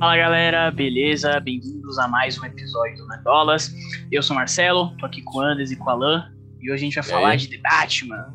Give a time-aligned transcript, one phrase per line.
[0.00, 1.38] Fala galera, beleza?
[1.38, 3.72] Bem-vindos a mais um episódio do Nerdolas.
[4.10, 6.84] Eu sou Marcelo, tô aqui com o Anders e com o Alan e hoje a
[6.86, 7.38] gente vai E falar aí?
[7.38, 8.34] de The Batman.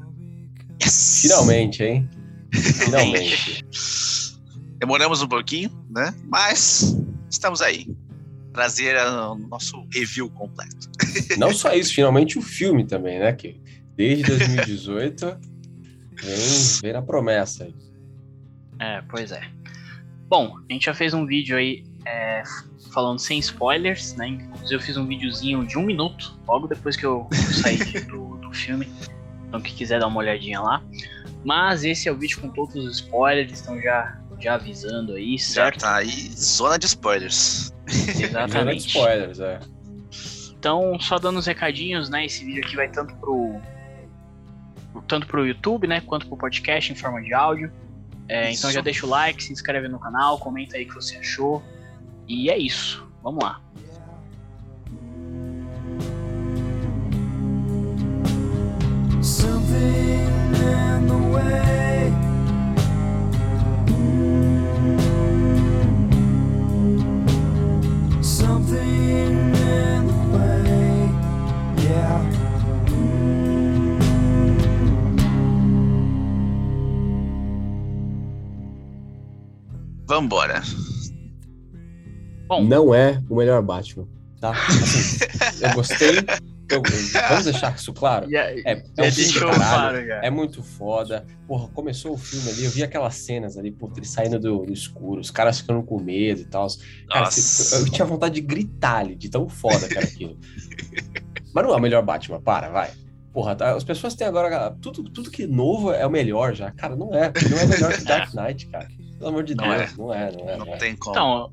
[0.81, 1.21] Yes!
[1.23, 2.09] Finalmente, hein?
[2.53, 3.63] Finalmente.
[4.77, 6.13] Demoramos um pouquinho, né?
[6.29, 6.95] Mas
[7.29, 7.87] estamos aí.
[8.53, 10.89] Trazer ah, o nosso review completo.
[11.39, 13.33] Não só isso, finalmente o filme também, né?
[13.33, 13.59] Que
[13.95, 15.25] desde 2018
[16.21, 16.37] vem,
[16.83, 17.67] vem na promessa.
[18.79, 19.41] É, pois é.
[20.29, 22.43] Bom, a gente já fez um vídeo aí é,
[22.93, 24.27] falando sem spoilers, né?
[24.27, 28.53] Inclusive eu fiz um videozinho de um minuto, logo depois que eu saí do, do
[28.53, 28.87] filme.
[29.47, 30.81] Então quem quiser dar uma olhadinha lá.
[31.43, 35.43] Mas esse é o vídeo com todos os spoilers, estão já, já avisando aí, Já
[35.43, 35.81] certo?
[35.81, 37.73] tá aí, zona de spoilers.
[37.89, 38.87] Zona de Exatamente.
[38.87, 39.59] spoilers, é.
[40.57, 42.25] Então, só dando os recadinhos, né?
[42.25, 43.59] Esse vídeo aqui vai tanto pro
[45.07, 47.71] tanto pro YouTube, né, quanto pro podcast em forma de áudio.
[48.29, 51.17] É, então já deixa o like, se inscreve no canal, comenta aí o que você
[51.17, 51.61] achou.
[52.27, 53.05] E é isso.
[53.23, 53.61] Vamos lá.
[59.21, 60.33] Something
[82.57, 84.07] Bom, Não é o melhor Batman,
[84.39, 84.51] tá?
[84.51, 85.19] Assim,
[85.61, 86.09] eu gostei.
[86.69, 86.81] eu-
[87.29, 88.29] vamos deixar isso claro?
[88.29, 90.15] já, É, é um filme deixou do caralho, claro já.
[90.23, 91.25] É muito foda.
[91.47, 94.73] Porra, começou o filme ali, eu vi aquelas cenas ali, puta, ele saindo do, do
[94.73, 96.67] escuro, os caras ficando com medo e tal.
[97.09, 97.75] Cara, Nossa.
[97.77, 100.37] eu tinha vontade de gritar ali, de tão foda que era aquilo.
[101.53, 102.89] Mas não é o melhor Batman, para, vai.
[103.31, 104.75] Porra, tá, as pessoas têm agora.
[104.81, 106.69] Tudo, tudo que é novo é o melhor já.
[106.71, 107.31] Cara, não é.
[107.49, 108.87] Não é melhor que Dark Knight, cara.
[109.17, 110.57] Pelo amor de Não Deus, não é, não é.
[110.57, 110.77] Não Não é.
[110.77, 111.15] tem como.
[111.15, 111.51] Então,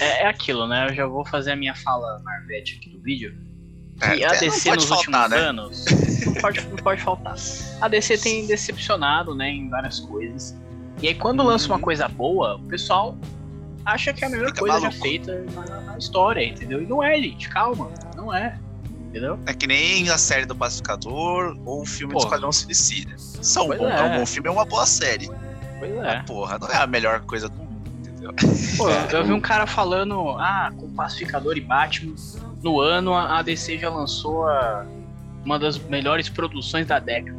[0.00, 0.88] é, é aquilo, né?
[0.88, 3.34] Eu já vou fazer a minha fala Marvete aqui do vídeo.
[4.00, 5.36] É, E a até não DC nos faltar, últimos né?
[5.36, 5.84] anos
[6.26, 7.36] não pode, não pode faltar.
[7.80, 10.56] A DC tem decepcionado, né, em várias coisas.
[11.00, 13.16] E aí quando lança uma coisa boa, o pessoal
[13.84, 15.02] acha que é a melhor Fica coisa já maluco.
[15.02, 16.82] feita na, na história, entendeu?
[16.82, 18.58] E não é, gente, calma, não é.
[19.08, 19.38] Entendeu?
[19.44, 22.28] É que nem a série do Pacificador ou o filme do Porra.
[22.28, 23.12] Esquadrão Suicida.
[23.18, 23.98] São bons, é.
[23.98, 25.30] é um bom filme, é uma boa série.
[25.78, 26.22] Pois é.
[26.22, 27.61] Porra, não é a melhor coisa do?
[28.76, 32.14] Pô, É, eu vi um cara falando, ah, com Pacificador e Batman,
[32.62, 34.86] no ano a DC já lançou a-
[35.44, 37.36] uma das melhores produções da década.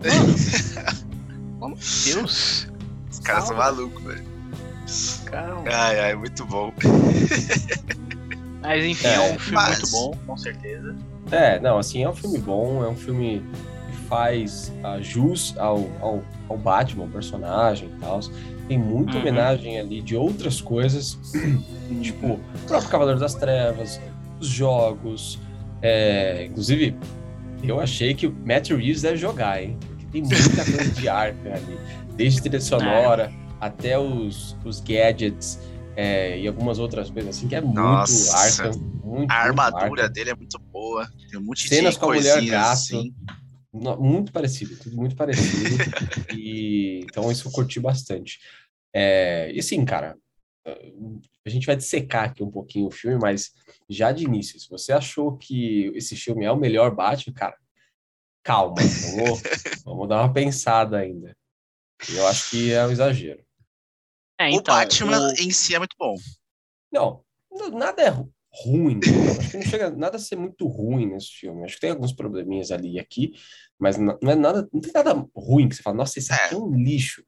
[1.60, 2.68] Mano, meu Deus.
[3.10, 4.24] Os caras são malucos, velho.
[5.26, 5.62] Calma.
[5.70, 6.72] Ai, ai, muito bom.
[8.60, 10.94] Mas enfim, É, é, um filme mas- muito bom, com certeza.
[11.30, 13.42] É, não, assim, é um filme bom, é um filme
[13.90, 18.20] que faz ah, jus ao, ao, ao Batman, o personagem e tal.
[18.68, 19.20] Tem muita Uhum.
[19.20, 21.18] homenagem ali de outras coisas,
[22.00, 24.00] tipo, o próprio Cavaleiro das Trevas,
[24.40, 25.38] os jogos.
[25.82, 26.96] é, inclusive,
[27.62, 29.76] eu achei que o Matt Reeves deve jogar, hein?
[29.86, 31.78] Porque tem muita coisa de Arkham ali.
[32.16, 33.30] Desde trilha sonora
[33.60, 35.58] até os, os gadgets
[35.96, 38.36] é, e algumas outras coisas assim, que é muito Nossa.
[38.64, 38.80] Arkham.
[38.80, 40.12] Muito, A muito armadura Arkham.
[40.12, 41.06] dele é muito boa.
[41.30, 42.72] Tem um monte Cenas de com a mulher gato.
[42.72, 43.12] assim.
[43.74, 45.76] Muito parecido, tudo muito parecido.
[46.32, 48.38] e então isso eu curti bastante.
[48.94, 50.16] É, e assim, cara,
[50.64, 53.52] a gente vai dissecar aqui um pouquinho o filme, mas
[53.88, 57.58] já de início, se você achou que esse filme é o melhor Batman, cara,
[58.42, 58.76] calma,
[59.16, 59.42] vamos,
[59.84, 61.36] vamos dar uma pensada ainda.
[62.14, 63.44] Eu acho que é um exagero.
[64.38, 66.14] É, o então, Batman o- em si é muito bom.
[66.92, 67.24] Não,
[67.72, 69.00] nada é ru- ruim.
[69.38, 71.64] Acho que não chega nada a ser muito ruim nesse filme.
[71.64, 73.32] Acho que tem alguns probleminhas ali e aqui,
[73.78, 76.56] mas não é nada, não tem nada ruim que você fala, nossa, esse aqui é
[76.56, 77.24] um lixo.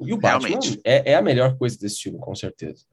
[0.00, 2.84] E o Batman é, é a melhor coisa desse filme, com certeza.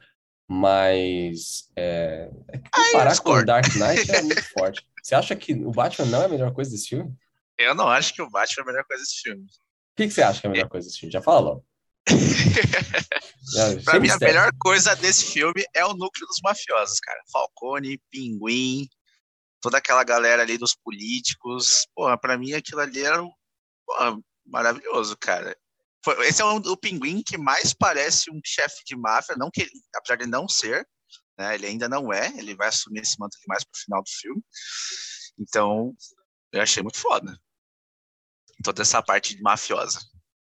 [0.49, 3.45] Mas é, é comparar com o.
[3.45, 4.85] Dark Knight é muito forte.
[5.01, 7.09] Você acha que o Batman não é a melhor coisa desse filme?
[7.09, 7.15] O
[7.57, 9.45] Eu não acho que o Batman é a melhor coisa desse filme.
[9.95, 11.11] que, que você acha que é a melhor coisa desse filme?
[11.11, 11.65] Já fala logo.
[13.83, 17.19] Pra mim, a melhor coisa desse filme é o núcleo dos mafiosos, cara.
[17.31, 18.87] Falcone, Pinguim,
[19.67, 21.85] toda aquela galera ali dos políticos.
[21.93, 23.31] Porra, pra mim aquilo ali era um-
[23.85, 25.55] porra, maravilhoso, cara.
[26.05, 29.61] Foi- esse é o, o Pinguim que mais parece um chefe de máfia, não que
[29.63, 30.87] ele, apesar de não ser,
[31.37, 34.09] né, ele ainda não é, ele vai assumir esse manto ali mais pro final do
[34.09, 34.41] filme.
[35.37, 35.93] Então,
[36.53, 37.37] eu achei muito foda.
[38.63, 39.99] Toda essa parte mafiosa.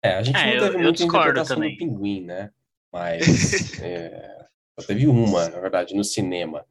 [0.02, 1.72] É, a gente É, não eu- teve eu muita discordo interpretação também.
[1.72, 2.52] do pinguim, né?
[2.92, 3.20] Mas
[3.80, 6.66] é, só teve uma, na verdade, no cinema.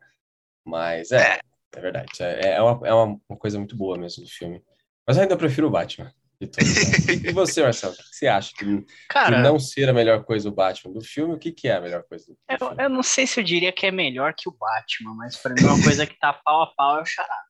[0.66, 1.40] Mas é, é
[1.82, 2.12] verdade.
[2.20, 4.64] É, é, uma, é uma, uma coisa muito boa mesmo do filme.
[5.08, 6.14] Mas eu ainda prefiro o Batman.
[6.40, 7.30] de todos, né?
[7.30, 8.52] E, você, Marcelo, o que você acha?
[8.56, 11.68] Que, que Cara, não ser a melhor coisa do Batman do filme, o que, que
[11.68, 12.84] é a melhor coisa do, eu, filme?
[12.84, 15.64] eu não sei se eu diria que é melhor que o Batman, mas pra mim
[15.64, 17.44] uma coisa que tá pau a pau é o Charada.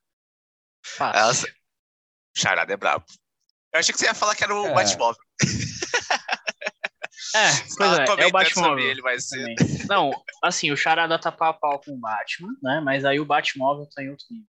[0.84, 1.52] Fácil.
[2.36, 3.04] Charada é brabo.
[3.72, 4.74] Eu achei que você ia falar que era o É.
[4.74, 5.20] Batmóvel.
[7.34, 9.40] É, pois Tava é, é o sobre ele cedo.
[9.40, 9.56] também.
[9.88, 12.80] Não, assim, o Charada tá pau a pau com o Batman, né?
[12.80, 14.46] Mas aí o Batmóvel tá em outro nível.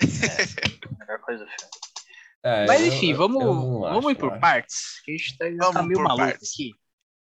[0.92, 1.46] É, melhor coisa.
[2.42, 5.44] É, Mas enfim, eu- vamos, eu vamos acho, ir por partes, que a gente tá,
[5.46, 6.50] tá Vamos meio por maluco partes.
[6.52, 6.70] aqui.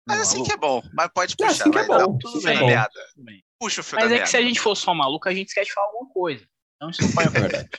[0.07, 0.49] Mas Meio assim maluco.
[0.49, 0.81] que é bom.
[0.93, 1.51] Mas pode É, puxar.
[1.51, 2.59] assim que é vai bom, tudo assim é bem.
[2.59, 2.67] bom.
[2.67, 2.91] meada.
[3.15, 3.43] Tudo bem.
[3.59, 5.47] Puxa o fio Mas da é que se a gente for só maluco, a gente
[5.49, 6.45] esquece de falar alguma coisa.
[6.75, 7.69] Então isso não pode É verdade.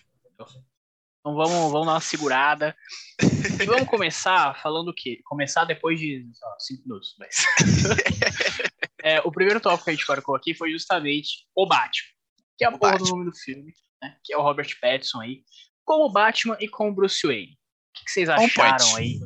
[1.22, 2.76] Então vamos, vamos dar uma segurada.
[3.22, 5.20] E vamos começar falando o quê?
[5.24, 7.14] Começar depois de lá, cinco minutos.
[7.18, 7.46] Mas...
[9.04, 12.08] É, o primeiro tópico que a gente marcou aqui foi justamente o Batman,
[12.56, 13.18] que é a O porra do Batman.
[13.18, 14.16] nome do filme, né?
[14.22, 15.42] Que é o Robert Pattinson aí,
[15.84, 17.52] com o Batman e com o Bruce Wayne.
[17.52, 18.96] O que, que vocês acharam point.
[18.96, 19.18] aí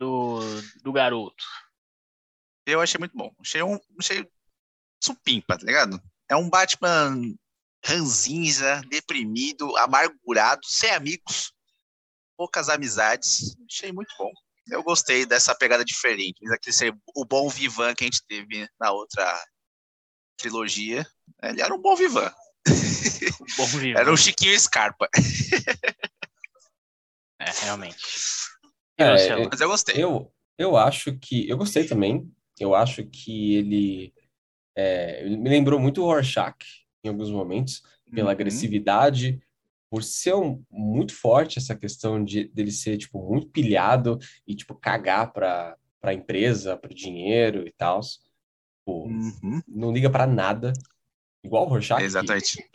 [0.00, 0.40] do,
[0.82, 1.44] do garoto?
[2.66, 3.30] Eu achei muito bom.
[3.38, 3.78] Achei um.
[3.98, 4.26] Achei
[5.02, 6.00] supimpa, tá ligado?
[6.30, 7.20] É um Batman
[7.84, 11.52] ranzinza, deprimido, amargurado, sem amigos,
[12.36, 13.56] poucas amizades.
[13.70, 14.30] Achei muito bom.
[14.68, 16.46] Eu gostei dessa pegada diferente.
[16.52, 19.44] Aquele ser o bom vivan que a gente teve na outra
[20.36, 21.06] trilogia.
[21.42, 22.32] Ele era um bom vivan.
[23.56, 23.98] Bom vivo.
[23.98, 25.08] Era um Chiquinho Scarpa.
[27.40, 27.96] É, realmente.
[28.98, 29.48] É, é- Alan?
[29.50, 30.04] Mas eu gostei.
[30.04, 31.48] Eu, eu acho que.
[31.48, 32.30] Eu gostei também.
[32.58, 34.14] Eu acho que ele.
[34.76, 37.82] é, ele me lembrou muito o Rorschach em alguns momentos,
[38.12, 38.32] pela Uhum.
[38.32, 39.40] agressividade,
[39.90, 44.74] por ser um- muito forte essa questão de dele ser tipo muito pilhado e tipo
[44.74, 48.00] cagar para para empresa, para dinheiro e tal.
[48.86, 50.72] Uhum, não liga para nada.
[51.44, 52.70] Igual o Rorschach, que Exatamente.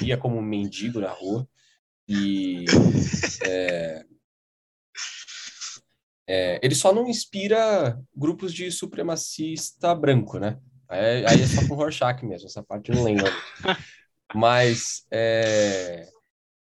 [0.00, 1.48] via como um mendigo na rua.
[2.08, 2.64] E
[3.48, 4.04] é,
[6.26, 10.58] é, ele só não inspira grupos de supremacista branco, né?
[10.88, 13.30] Aí, aí é só com o Rorschach mesmo, essa parte eu não lembro.
[14.34, 16.08] Mas é,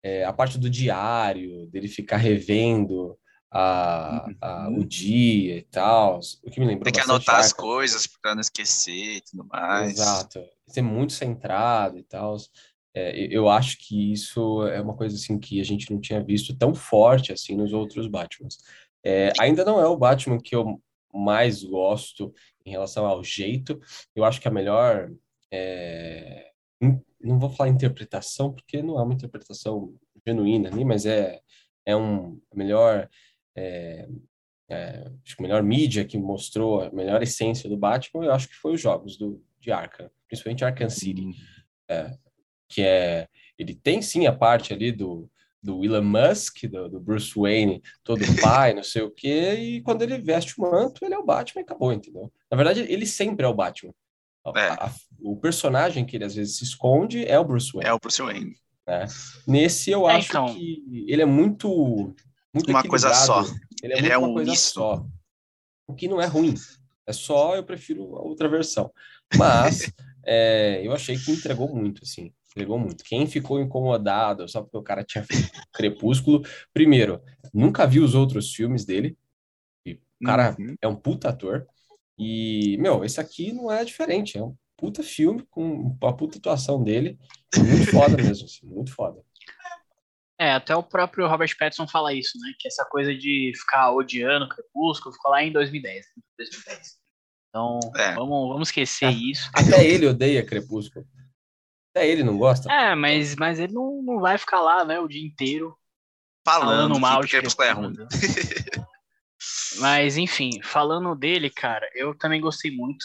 [0.02, 3.18] é, a parte do diário, dele ficar revendo
[3.50, 7.64] a, a- o dia e tal, o que me lembrou Tem que anotar as Arkham.
[7.64, 9.92] coisas pra não esquecer e tudo mais.
[9.92, 10.44] Exato.
[10.68, 12.36] Ser muito centrado e tal.
[12.94, 16.56] É, eu acho que isso é uma coisa assim que a gente não tinha visto
[16.56, 18.58] tão forte assim nos outros Batmans.
[19.04, 20.80] É, ainda não é o Batman que eu
[21.14, 22.32] mais gosto
[22.64, 23.80] em relação ao jeito.
[24.14, 25.10] Eu acho que a melhor
[25.52, 26.50] é,
[27.20, 29.94] não vou falar interpretação porque não é uma interpretação
[30.26, 31.40] genuína ali, mas é
[31.86, 33.08] é um melhor
[33.54, 34.08] é,
[34.70, 38.48] é, acho que a melhor mídia que mostrou a melhor essência do Batman, eu acho
[38.48, 41.30] que foi os jogos do, de Arkham, principalmente Arkham City,
[42.68, 43.28] que é,
[43.58, 45.30] ele tem sim a parte ali do,
[45.64, 50.02] do Elon Musk, do, do Bruce Wayne, todo pai, não sei o quê, e quando
[50.02, 52.30] ele veste o manto, ele é o Batman e acabou, entendeu?
[52.50, 53.92] Na verdade, ele sempre é o Batman.
[54.44, 54.68] A- É.
[54.72, 57.88] a- o personagem que ele às vezes se esconde é o Bruce Wayne.
[57.88, 58.54] É o Bruce Wayne.
[58.86, 59.06] né?
[59.48, 60.54] Nesse eu É, acho então.
[60.54, 62.14] que ele é muito,
[62.52, 63.40] muito Uma coisa só.
[63.82, 64.74] Ele é Ele muito é uma um coisa misto.
[64.74, 65.06] só.
[65.88, 66.52] O que não é ruim.
[67.06, 68.92] É só eu prefiro a outra versão.
[69.38, 69.90] Mas
[70.26, 72.30] é, eu achei que entregou muito, assim.
[72.56, 73.02] Entregou muito.
[73.02, 76.42] Quem ficou incomodado só porque o cara tinha feito Crepúsculo,
[76.72, 77.20] primeiro,
[77.52, 79.18] nunca viu os outros filmes dele.
[79.84, 80.76] E o cara Uhum.
[80.80, 81.66] é um puta ator.
[82.16, 84.38] E, meu, esse aqui não é diferente.
[84.38, 87.18] É um puta filme com a puta atuação dele.
[87.56, 89.20] Muito foda mesmo, assim, muito foda.
[90.38, 92.52] É, até o próprio Robert Pattinson fala isso, né?
[92.58, 96.06] Que essa coisa de ficar odiando o Crepúsculo ficou lá em 2010.
[96.16, 96.22] né?
[96.38, 96.98] 2010.
[97.48, 98.14] Então, É.
[98.14, 99.12] vamos, vamos esquecer Ah.
[99.12, 99.48] isso.
[99.54, 101.04] Até ele odeia Crepúsculo.
[101.94, 102.70] Até ele não gosta.
[102.72, 105.76] É, mas, mas ele não, não vai ficar lá, né, o dia inteiro
[106.44, 107.94] Falando, falando mal que de Crepúsculo é ruim.
[109.78, 113.04] Mas, enfim, falando dele, cara, eu também gostei muito.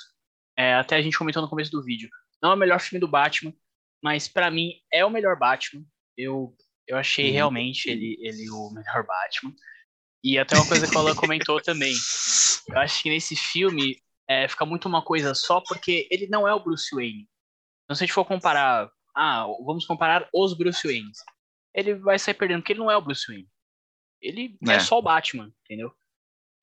[0.57, 2.09] É, até a gente comentou no começo do vídeo.
[2.41, 3.53] Não é o melhor filme do Batman,
[4.01, 5.83] mas pra mim é o melhor Batman.
[6.17, 6.55] Eu,
[6.87, 7.33] eu achei Uhum.
[7.33, 9.53] realmente ele, ele o melhor Batman.
[10.23, 11.93] E até uma coisa que o Alan comentou também.
[12.67, 16.53] Eu acho que nesse filme é, fica muito uma coisa só, porque ele não é
[16.53, 17.27] o Bruce Wayne.
[17.89, 18.87] Então, se a gente for comparar.
[19.15, 21.17] Ah, vamos comparar os Bruce Waynes.
[21.73, 23.49] Ele vai sair perdendo, porque ele não é o Bruce Wayne.
[24.21, 24.79] Ele é, É.
[24.79, 25.91] só o Batman, entendeu?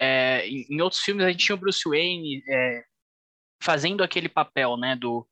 [0.01, 2.85] É, em, em outros filmes a gente tinha o Bruce Wayne é,
[3.61, 5.29] fazendo aquele papel, né, do,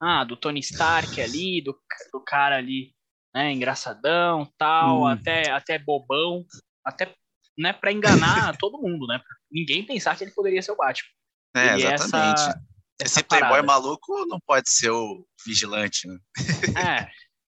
[0.00, 1.78] ah, do Tony Stark ali, do,
[2.12, 2.94] do cara ali
[3.34, 5.06] né, engraçadão, tal, Hum.
[5.06, 6.44] até, até bobão,
[6.84, 7.14] até
[7.58, 9.20] né, para enganar todo mundo, né?
[9.50, 11.08] Ninguém pensar que ele poderia ser o Batman.
[11.56, 12.40] É, Ele é exatamente.
[12.40, 12.62] essa-
[13.00, 16.18] Esse essa playboy maluco não pode ser o vigilante, né?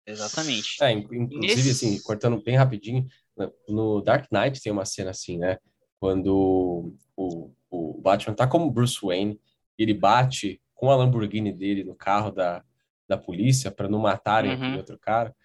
[0.06, 0.82] É, exatamente.
[0.82, 5.12] É, in- inclusive, Nesse- assim, cortando bem rapidinho, no- no Dark Knight tem uma cena
[5.12, 5.58] assim, né?
[6.00, 9.40] Quando o, o Batman tá como Bruce Wayne,
[9.78, 12.64] ele bate com a Lamborghini dele no carro da,
[13.08, 14.58] da polícia para não matarem Uhum.
[14.58, 15.36] aquele outro cara.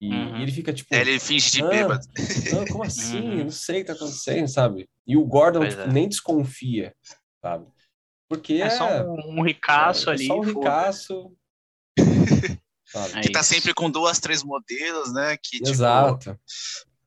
[0.00, 0.38] E, Uhum.
[0.38, 2.06] e ele fica tipo, É, ele finge de Ah, bêbado.
[2.52, 2.82] não, como
[3.16, 3.18] assim?
[3.20, 3.38] Uhum.
[3.38, 4.88] Eu não sei o que tá acontecendo, sabe?
[5.06, 5.92] E o Gordon tipo, é.
[5.92, 6.94] nem desconfia,
[7.42, 7.66] sabe?
[8.30, 10.26] Porque É, só um, um ricaço é ali.
[10.28, 11.32] só um ricaço.
[13.14, 13.50] É Que tá isso.
[13.54, 15.36] sempre com duas, três modelos, né?
[15.36, 16.36] Que, tipo, Exato.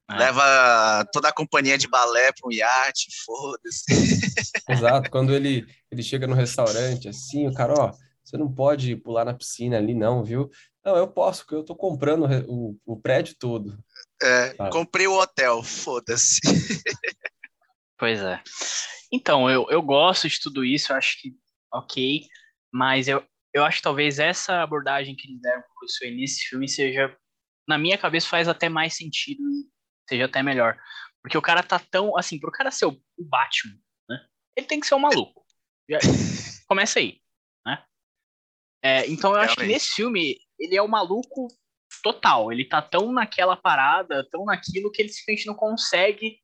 [0.10, 0.16] É.
[0.18, 3.84] leva toda a companhia de balé pra um iate, foda-se.
[4.70, 7.92] Exato, quando ele, ele chega no restaurante, assim, o cara, ó,
[8.24, 10.50] você não pode pular na piscina ali, não, viu?
[10.86, 13.78] Não, eu posso, porque eu tô comprando o o, o prédio todo.
[14.22, 14.70] É, Ah.
[14.70, 16.40] comprei o hotel, foda-se.
[17.98, 18.42] Pois é.
[19.12, 21.36] Então, eu, eu gosto de tudo isso, eu acho que
[21.72, 22.28] ok,
[22.72, 26.48] mas eu, eu acho que talvez essa abordagem que eles deram pro Bruce Wayne nesse
[26.48, 27.16] filme seja,
[27.68, 29.70] na minha cabeça, faz até mais sentido e
[30.10, 30.78] seja até melhor.
[31.22, 34.26] Porque o cara tá tão, assim, pro cara ser o, o Batman, né?
[34.58, 35.46] Ele tem que ser um maluco.
[35.90, 36.00] Já-
[36.68, 37.22] começa aí,
[37.66, 37.84] né?
[38.84, 39.74] É, então eu acho que Realmente.
[39.76, 41.48] nesse filme, ele é o maluco
[42.02, 42.52] total.
[42.52, 46.43] Ele tá tão naquela parada, tão naquilo que ele simplesmente não consegue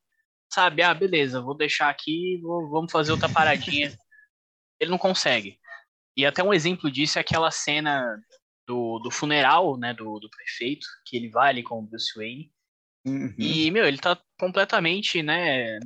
[0.49, 3.87] sabe, ah, beleza, vou deixar aqui, vou- vamos fazer outra paradinha.
[4.79, 5.59] Ele não consegue.
[6.15, 8.19] E até um exemplo disso é aquela cena
[8.67, 12.51] do, do funeral, né, do, do prefeito, que ele vai ali com o Bruce Wayne.
[13.05, 13.33] Uhum.
[13.37, 15.79] E, meu, ele tá completamente, né,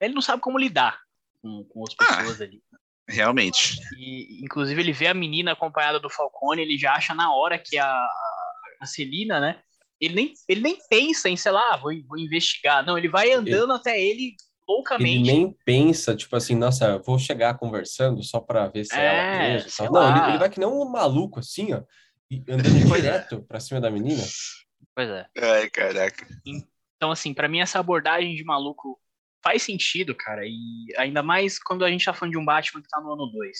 [0.00, 1.00] ele não sabe como lidar
[1.42, 2.16] com, com as Ah.
[2.18, 2.62] pessoas ali.
[3.08, 3.78] Realmente.
[3.96, 7.78] E, inclusive, ele vê a menina acompanhada do Falcone, ele já acha na hora que
[7.78, 8.06] a,
[8.80, 9.62] a Celina, né?
[10.00, 12.84] Ele nem, ele nem pensa em, sei lá, vou, vou investigar.
[12.84, 14.36] Não, ele vai andando até ele Ele
[14.68, 15.30] loucamente.
[15.30, 19.66] nem pensa, tipo assim, nossa, eu vou chegar conversando só pra ver se é, ela
[19.76, 19.92] tal.
[19.92, 21.82] Não, ele, ele vai que nem um maluco, assim, ó,
[22.48, 23.00] andando é.
[23.00, 24.22] direto pra cima da menina.
[24.94, 25.26] Pois é.
[25.36, 26.26] Ai, caraca.
[26.44, 29.00] Então, assim, pra mim essa abordagem de maluco
[29.42, 30.42] faz sentido, cara.
[30.44, 33.26] E ainda mais quando a gente tá falando de um Batman que tá no ano
[33.26, 33.58] 2.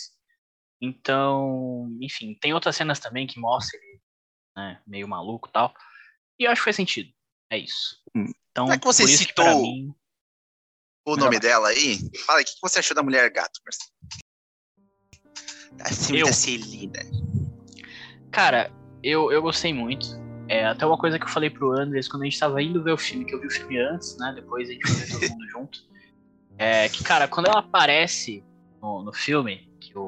[0.81, 3.99] Então, enfim, tem outras cenas também que mostram ele
[4.55, 5.73] né, meio maluco e tal.
[6.39, 7.09] E eu acho que faz sentido.
[7.51, 7.97] É isso.
[8.15, 8.31] Hum.
[8.51, 9.93] Então, Já que você por isso que pra citou- mim.
[11.05, 13.91] O nome dela aí, fala aí, o que você achou da Mulher Gato, Marcelo?
[15.73, 16.27] Da filme Eu?
[16.27, 16.99] da Celina.
[18.31, 20.07] Cara, eu, eu gostei muito.
[20.47, 22.91] É até uma coisa que eu falei pro Andres quando a gente tava indo ver
[22.91, 24.33] o filme, que eu vi o filme antes, né?
[24.35, 25.79] Depois a gente foi ver todo mundo junto.
[26.57, 28.43] É que, cara, quando ela aparece
[28.81, 30.03] no, no filme, que o,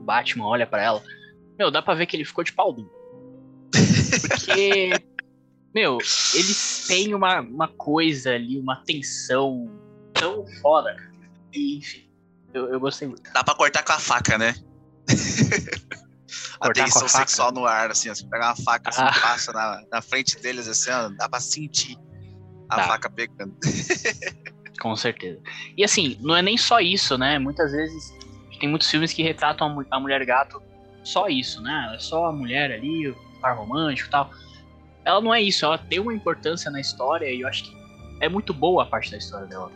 [0.00, 1.02] o Batman olha pra ela,
[1.58, 2.90] meu, dá pra ver que ele ficou de pau duro.
[4.28, 4.90] Porque,
[5.74, 5.98] meu,
[6.34, 9.70] eles têm uma, uma coisa ali, uma tensão
[10.12, 11.12] tão foda, cara.
[11.52, 12.08] E, enfim,
[12.52, 13.22] eu, eu gostei muito.
[13.32, 14.54] Dá pra cortar com a faca, né?
[15.08, 17.26] a Cortar com a tensão faca?
[17.26, 19.12] sexual no ar, assim, ó, você pegar uma faca, assim, Ah.
[19.20, 21.96] passa na, na frente deles, assim, ó, dá pra sentir
[22.68, 22.82] a Dá.
[22.84, 23.54] faca pegando.
[24.80, 25.40] Com certeza.
[25.76, 27.38] E assim, não é nem só isso, né?
[27.38, 28.12] Muitas vezes
[28.58, 30.60] tem muitos filmes que retratam a, mu- a mulher gato
[31.04, 31.84] só isso, né?
[31.86, 34.30] Ela é só a mulher ali, o par romântico e tal.
[35.04, 37.76] Ela não é isso, ela tem uma importância na história e eu acho que
[38.20, 39.70] é muito boa a parte da história dela.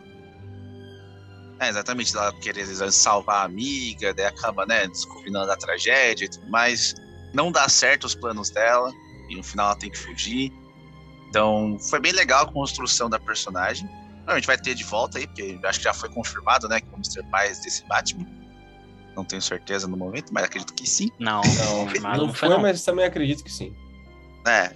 [1.59, 6.47] É, exatamente, ela querer salvar a amiga, daí acaba, né, descobrindo da tragédia e tudo
[6.49, 6.95] mais.
[7.33, 8.91] Não dá certo os planos dela,
[9.29, 10.53] e no final ela tem que fugir.
[11.29, 13.89] Então, foi bem legal a construção da personagem.
[14.27, 16.87] A gente vai ter de volta aí, porque acho que já foi confirmado, né, que
[16.89, 18.25] vamos ter pais desse Batman.
[19.15, 21.09] Não tenho certeza no momento, mas acredito que sim.
[21.17, 22.61] Não, Não, confirmado não não foi foi, não.
[22.61, 23.75] mas também acredito que sim.
[24.47, 24.71] É.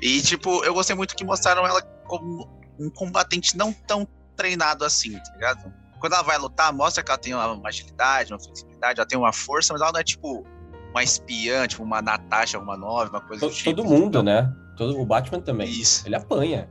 [0.00, 2.48] E, tipo, eu gostei muito que mostraram ela como
[2.78, 5.72] um combatente não tão treinado assim, tá ligado?
[6.00, 9.32] Quando ela vai lutar, mostra que ela tem uma, agilidade, uma flexibilidade, ela tem uma
[9.32, 10.44] força, mas ela não é tipo
[10.90, 13.70] uma espiã, tipo uma Natasha, uma nove, uma coisa To- do tipo.
[13.76, 14.52] todo mundo, né?
[14.76, 15.68] Todo, o Batman também.
[15.70, 16.06] Isso.
[16.06, 16.68] Ele apanha,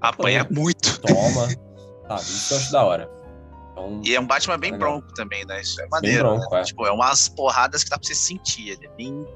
[0.00, 1.00] Apanha muito.
[1.00, 1.48] toma,
[2.08, 2.20] sabe?
[2.20, 3.10] Isso eu acho da hora.
[3.72, 4.90] Então, E é um Batman bem Legal.
[5.00, 5.60] bronco também, né?
[5.62, 6.24] Isso é maneiro.
[6.36, 6.60] bronco, né?
[6.60, 6.64] é.
[6.64, 8.68] Tipo, é umas porradas que dá pra você sentir.
[8.70, 9.26] Ele é bem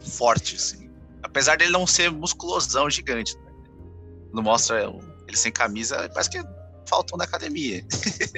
[0.00, 0.90] forte, assim.
[1.22, 3.36] Apesar dele não ser musculosão gigante.
[3.36, 3.52] Né?
[4.32, 4.92] Não mostra
[5.26, 6.42] ele sem camisa, parece que
[6.88, 7.84] faltou na academia.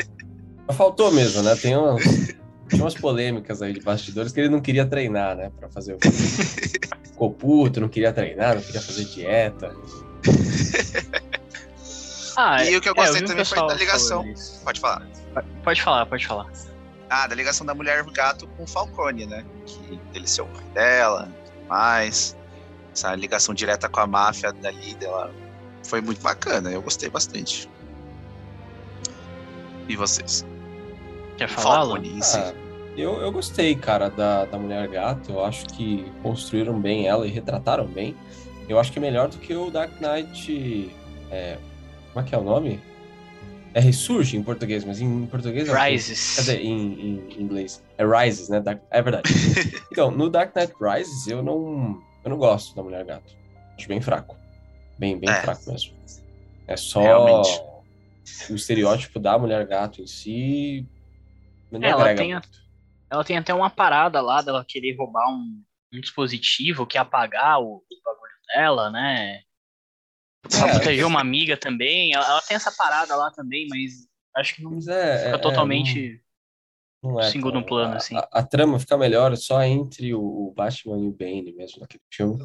[0.67, 1.55] Mas faltou mesmo, né?
[1.57, 2.03] Tem umas,
[2.69, 5.51] tinha umas polêmicas aí de bastidores que ele não queria treinar, né?
[5.59, 5.99] Pra fazer o.
[7.05, 9.75] Ficou puto, não queria treinar, não queria fazer dieta.
[12.37, 14.25] Ah, E o que eu é, gostei vi um também foi da ligação.
[14.65, 15.07] Pode falar.
[15.63, 16.53] Pode falar, pode falar.
[17.09, 19.45] Ah, da ligação da mulher gato com o Falcone, né?
[19.67, 22.37] Que ele ser o pai dela, tudo mais.
[22.95, 25.31] Essa ligação direta com a máfia dali dela
[25.83, 26.71] foi muito bacana.
[26.71, 27.69] Eu gostei bastante.
[29.89, 30.45] E vocês?
[31.37, 31.81] Quer falar?
[31.85, 32.21] Falcone em.
[32.35, 32.55] Ah,
[32.97, 35.33] eu, eu gostei, cara, da, da Mulher Gato.
[35.33, 38.17] Eu acho que construíram bem ela e retrataram bem.
[38.69, 40.91] Eu acho que é melhor do que o Dark Knight.
[41.31, 41.59] é,
[42.13, 42.81] como é que é o nome?
[43.75, 45.69] É Ressurge em português, mas em português.
[45.69, 46.37] é- Rises.
[46.37, 47.83] Quer dizer, em, em inglês.
[47.99, 48.61] É Rises, né?
[48.61, 49.29] Dark- é verdade.
[49.93, 53.37] então, no Dark Knight Rises, eu não, eu não gosto da Mulher Gato.
[53.77, 54.37] Acho bem fraco.
[54.99, 55.43] Bem, bem É.
[55.43, 55.95] fraco mesmo.
[56.67, 57.61] É só Realmente.
[58.51, 60.89] o estereótipo da Mulher Gato em si.
[61.73, 62.43] É, ela tem, a-
[63.11, 65.63] ela tem até uma parada lá dela querer roubar um,
[65.93, 69.41] um dispositivo que apagar o, o bagulho dela, né?
[70.49, 70.71] Pra É.
[70.73, 72.15] proteger uma amiga também.
[72.15, 75.35] Ela, ela tem essa parada lá também, mas acho que não Mas é, fica é-
[75.35, 76.24] é, totalmente.
[77.13, 78.17] Não, é segundo tão- plano, a- assim.
[78.17, 82.03] A, a trama fica melhor só entre o, o Batman e o Bane mesmo naquele
[82.13, 82.39] filme.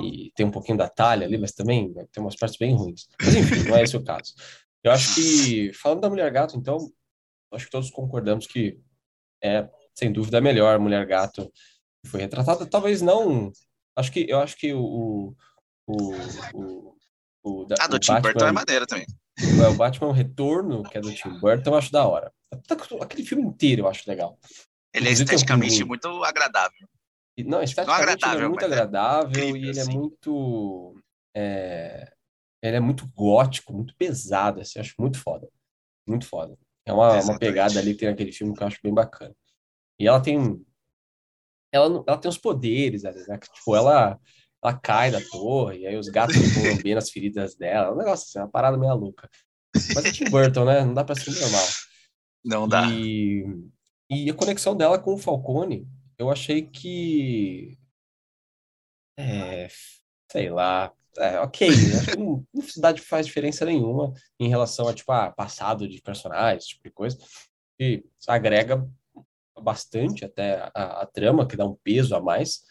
[0.00, 3.08] E tem um pouquinho da talha ali, mas também né, tem umas partes bem ruins.
[3.20, 4.34] Mas enfim, não é esse o caso.
[4.82, 6.78] Eu acho que, falando da Mulher Gato, então,
[7.52, 8.78] acho que todos concordamos que
[9.42, 11.50] é, sem dúvida, a melhor Mulher Gato
[12.02, 12.64] que foi retratada.
[12.64, 13.50] Talvez não.
[13.96, 14.80] Acho que, eu acho que o.
[14.80, 15.34] o,
[15.86, 16.14] o,
[16.54, 16.96] o,
[17.42, 19.06] o, da- A do o Tim Burton é Batman- maneira também.
[19.38, 22.32] é, o Batman Retorno, que é do Tim Burton, eu acho da hora.
[23.00, 24.38] Aquele filme inteiro eu acho legal.
[24.92, 26.88] Ele é esteticamente muito agradável.
[27.38, 29.92] Não, esteticamente ele é agradável, muito é agradável incrível, e ele é assim.
[29.98, 30.94] muito.
[31.34, 32.12] é,
[32.62, 35.48] ele é muito gótico, muito pesado, assim, eu acho muito foda.
[36.06, 36.58] Muito foda.
[36.84, 39.34] É uma, uma pegada ali que tem naquele filme que eu acho bem bacana.
[39.98, 40.64] E ela tem.
[41.72, 43.38] Ela, não- ela tem os poderes né?
[43.38, 44.18] que, Tipo, ela,
[44.62, 47.88] ela cai da torre, e aí os gatos ficam lambendo as feridas dela.
[47.88, 49.30] É um negócio assim, uma parada meio louca.
[49.94, 50.84] Mas é Tim Burton, né?
[50.84, 51.66] Não dá pra ser normal.
[52.44, 52.86] Não dá.
[52.90, 53.44] E,
[54.08, 55.86] e a conexão dela com o Falcone,
[56.18, 57.78] eu achei que.
[59.18, 59.68] É,
[60.30, 60.92] sei lá.
[61.18, 62.46] É, ok, acho que não,
[62.78, 67.18] dá- faz diferença nenhuma em relação a, tipo, a passado de personagens, tipo de coisa.
[67.78, 68.88] E agrega
[69.60, 72.62] bastante até a, a trama, que dá um peso a mais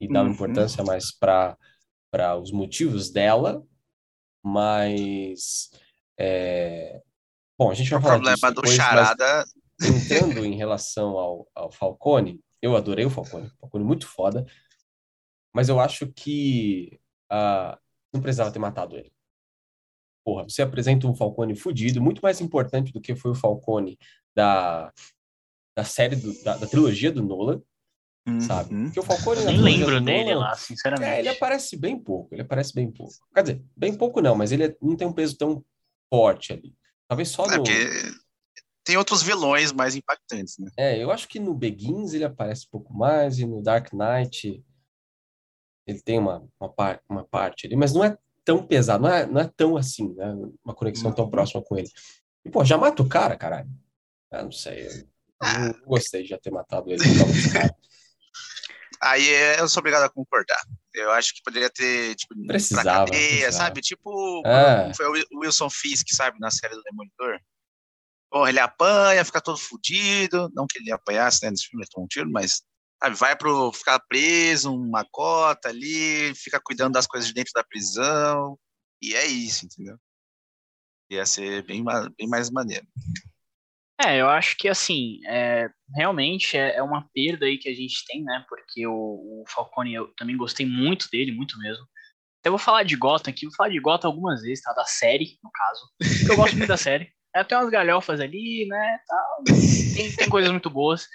[0.00, 0.34] e dá uma Uhum.
[0.34, 1.56] importância a mais para
[2.10, 3.62] para os motivos dela,
[4.42, 5.70] mas
[6.18, 7.02] é,
[7.58, 9.44] bom, a gente vai O falar problema disso do depois, mas Charada.
[9.82, 14.44] entrando em relação ao, ao Falcone, eu adorei o Falcone, Falcone muito foda,
[15.54, 16.98] mas eu acho que
[17.30, 17.78] ah,
[18.12, 19.12] não precisava ter matado ele.
[20.24, 23.98] Porra, você apresenta um Falcone fudido, muito mais importante do que foi o Falcone
[24.36, 24.92] da,
[25.76, 27.62] da série, do- da, da trilogia do Nolan,
[28.40, 28.74] sabe?
[28.74, 28.84] Uhum.
[28.84, 31.08] Porque o Falcone nem lembro do dele Nolan, lá, sinceramente.
[31.08, 33.14] é, ele aparece bem pouco, ele aparece bem pouco.
[33.34, 35.64] Quer dizer, bem pouco não, mas ele é- não tem um peso tão
[36.12, 36.74] forte ali.
[37.08, 37.62] Talvez só É no...
[37.64, 37.72] porque
[38.84, 40.70] tem outros vilões mais impactantes, né?
[40.76, 44.62] É, eu acho que no Begins ele aparece um pouco mais e no Dark Knight
[45.86, 49.26] ele tem uma, uma, par- uma parte ali, mas não é tão pesado, não é,
[49.26, 50.32] não é tão assim, né?
[50.64, 51.30] Uma conexão tão Uhum.
[51.30, 51.88] próxima com ele.
[52.44, 53.68] E, pô, já mata o cara, caralho.
[54.30, 54.92] Eu não sei, eu
[55.40, 57.02] não gostei de já ter matado ele.
[59.00, 60.60] Aí é, eu sou obrigado a concordar.
[60.94, 63.52] Eu acho que poderia ter, tipo, ido pra Precisava, cadeia, precisava.
[63.52, 63.80] sabe?
[63.80, 64.92] Tipo, É.
[64.94, 67.38] foi o Wil- o Wilson Fisk, sabe, na série do Demolidor.
[68.30, 70.50] Porra, ele apanha, fica todo fudido.
[70.54, 72.62] Não que ele apanhasse, né, nesse filme, ele tomou um tiro, mas,
[73.02, 77.64] sabe, vai pro ficar preso, uma cota ali, fica cuidando das coisas de dentro da
[77.64, 78.58] prisão.
[79.00, 79.96] E é isso, entendeu?
[81.10, 81.82] Ia ser bem,
[82.18, 82.86] bem mais maneiro.
[84.00, 88.04] É, eu acho que assim, é, realmente é, é uma perda aí que a gente
[88.06, 88.44] tem, né?
[88.48, 91.84] Porque o, o Falcone, eu também gostei muito dele, muito mesmo.
[92.44, 94.72] Eu vou falar de Gotham aqui, vou falar de Gotham algumas vezes, tá?
[94.72, 95.82] Da série, no caso.
[96.30, 97.10] Eu gosto muito da série.
[97.36, 98.98] É, tem umas galhofas ali, né?
[99.06, 99.44] Tal.
[99.94, 101.06] Tem, tem coisas muito boas.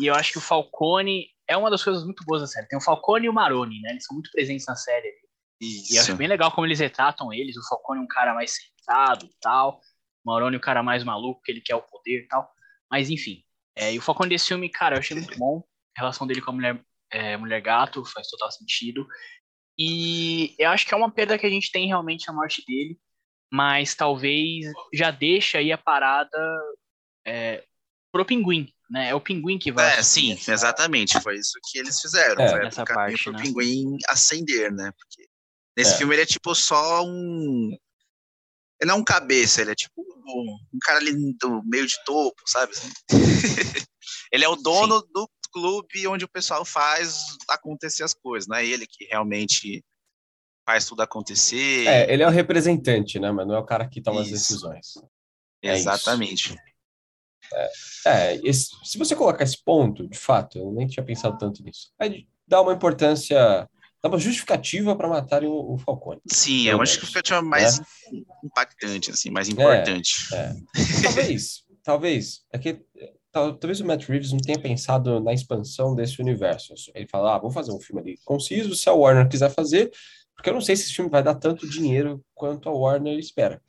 [0.00, 2.66] E eu acho que o Falcone é uma das coisas muito boas da série.
[2.66, 3.90] Tem o Falcone e o Maroni, né?
[3.90, 5.12] Eles são muito presentes na série.
[5.60, 6.16] E eu acho Isso.
[6.16, 7.58] bem legal como eles retratam eles.
[7.58, 9.80] O Falcone é um cara mais centrado e tal.
[10.24, 12.50] O Maroni é um cara mais maluco, que ele quer o poder e tal.
[12.90, 13.42] Mas enfim.
[13.76, 15.62] É, e o Falcone desse filme, cara, eu achei muito bom.
[15.96, 19.06] A relação dele com a mulher, é, mulher gato faz total sentido.
[19.78, 22.98] E eu acho que é uma perda que a gente tem realmente a morte dele.
[23.52, 26.38] Mas talvez já deixa aí a parada
[27.26, 27.64] é,
[28.12, 29.08] pro pinguim, né?
[29.10, 29.98] É o pinguim que vai.
[29.98, 31.20] É, sim, essa- exatamente.
[31.20, 32.40] Foi isso que eles fizeram.
[32.42, 32.68] É.
[32.68, 33.42] O caminho parte, pro né?
[33.42, 34.92] pinguim ascender, né?
[34.96, 35.28] Porque
[35.76, 35.96] nesse É.
[35.98, 37.76] filme ele é tipo só um.
[38.80, 42.40] Ele não é um cabeça, ele é tipo um, cara ali do meio de topo,
[42.46, 42.72] sabe?
[44.32, 48.64] ele é o dono do clube onde o pessoal faz acontecer as coisas, não é
[48.64, 49.84] ele que realmente
[50.66, 51.86] faz tudo acontecer.
[51.86, 53.30] É, ele é o representante, né?
[53.32, 54.36] Mas não é o cara que toma as Isso.
[54.36, 54.86] decisões.
[55.62, 55.74] é.
[55.74, 56.56] Exatamente.
[58.06, 61.90] É, esse- se você colocar esse ponto, de fato, eu nem tinha pensado tanto nisso.
[61.98, 63.68] Aí dá uma importância
[64.08, 66.20] uma justificativa para matarem o, o Falcone.
[66.26, 67.80] Sim, eu acho que foi tipo, mais
[68.42, 70.34] impactante, assim, mais importante.
[70.34, 70.54] É.
[71.02, 72.80] Talvez, talvez, é que
[73.30, 76.72] tal- talvez o Matt Reeves não tenha pensado na expansão desse universo.
[76.94, 79.90] Ele fala, ah, vamos fazer um filme ali conciso, se a Warner quiser fazer,
[80.34, 83.62] porque eu não sei se esse filme vai dar tanto dinheiro quanto a Warner espera.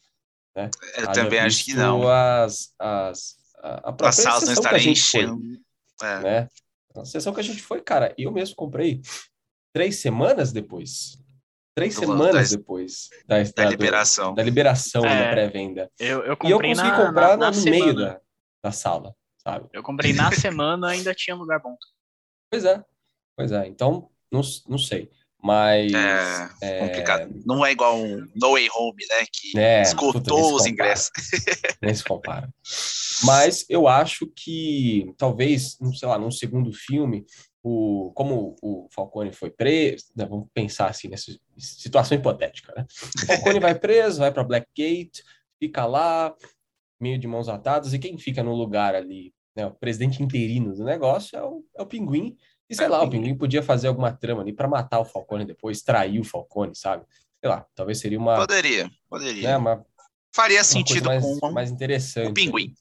[0.55, 0.69] Eu
[1.09, 2.07] Haja também acho que não.
[2.07, 5.41] As, as, a, a própria As salas não a estarem gente foi, enchendo.
[6.01, 6.19] É.
[6.19, 6.49] né?
[6.95, 9.01] A sessão que a gente foi, cara, eu mesmo comprei
[9.73, 11.17] três semanas depois.
[11.75, 14.33] Três Do- semanas da- depois da, Da da- liberação.
[14.33, 15.23] da liberação É.
[15.25, 15.89] da pré-venda.
[15.97, 18.19] Eu, eu E eu consegui na, comprar na, na no meio da,
[18.63, 19.69] da sala, sabe?
[19.71, 21.75] Eu comprei na semana ainda tinha lugar bom.
[22.51, 22.83] Pois é,
[23.37, 23.67] pois é.
[23.67, 25.09] Então, não, não sei.
[25.43, 25.91] Mas.
[26.61, 27.33] É, complicado.
[27.45, 29.25] Não é igual um No Way Home, né?
[29.31, 30.69] Que É, esgotou os compara.
[30.69, 31.11] ingressos.
[31.81, 32.49] Nem se compara.
[33.23, 37.25] Mas eu acho que talvez, não sei lá, num segundo filme,
[37.63, 42.85] o, como o Falcone foi preso, né, vamos pensar assim nessa situação hipotética, né?
[43.23, 45.23] O Falcone vai preso, vai para Blackgate,
[45.59, 46.35] fica lá,
[46.99, 50.83] meio de mãos atadas, e quem fica no lugar ali, né, o presidente interino do
[50.83, 52.35] negócio é o, é o Pinguim.
[52.69, 53.35] E sei É lá, o Pinguim.
[53.37, 57.05] Podia fazer alguma trama ali para matar o Falcone depois, trair o Falcone, sabe?
[57.39, 59.49] Sei lá, talvez seria uma, Poderia, poderia.
[59.49, 59.85] né, uma,
[60.33, 62.29] Faria uma sentido mais, com mais interessante.
[62.29, 62.73] o pinguim.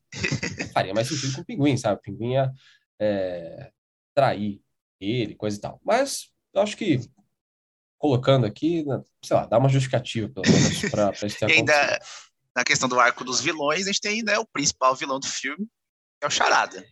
[0.72, 1.98] Faria mais sentido com o pinguim, sabe?
[1.98, 2.52] O pinguim ia
[3.00, 3.72] é,
[4.14, 4.60] trair
[5.00, 5.80] ele, coisa e tal.
[5.84, 7.00] Mas eu acho que
[7.98, 12.00] colocando aqui, né, sei lá, dá uma justificativa, pelo menos, para isso ter ainda,
[12.56, 15.66] na questão do arco dos vilões, a gente tem né, o principal vilão do filme,
[16.18, 16.84] que é o Charada.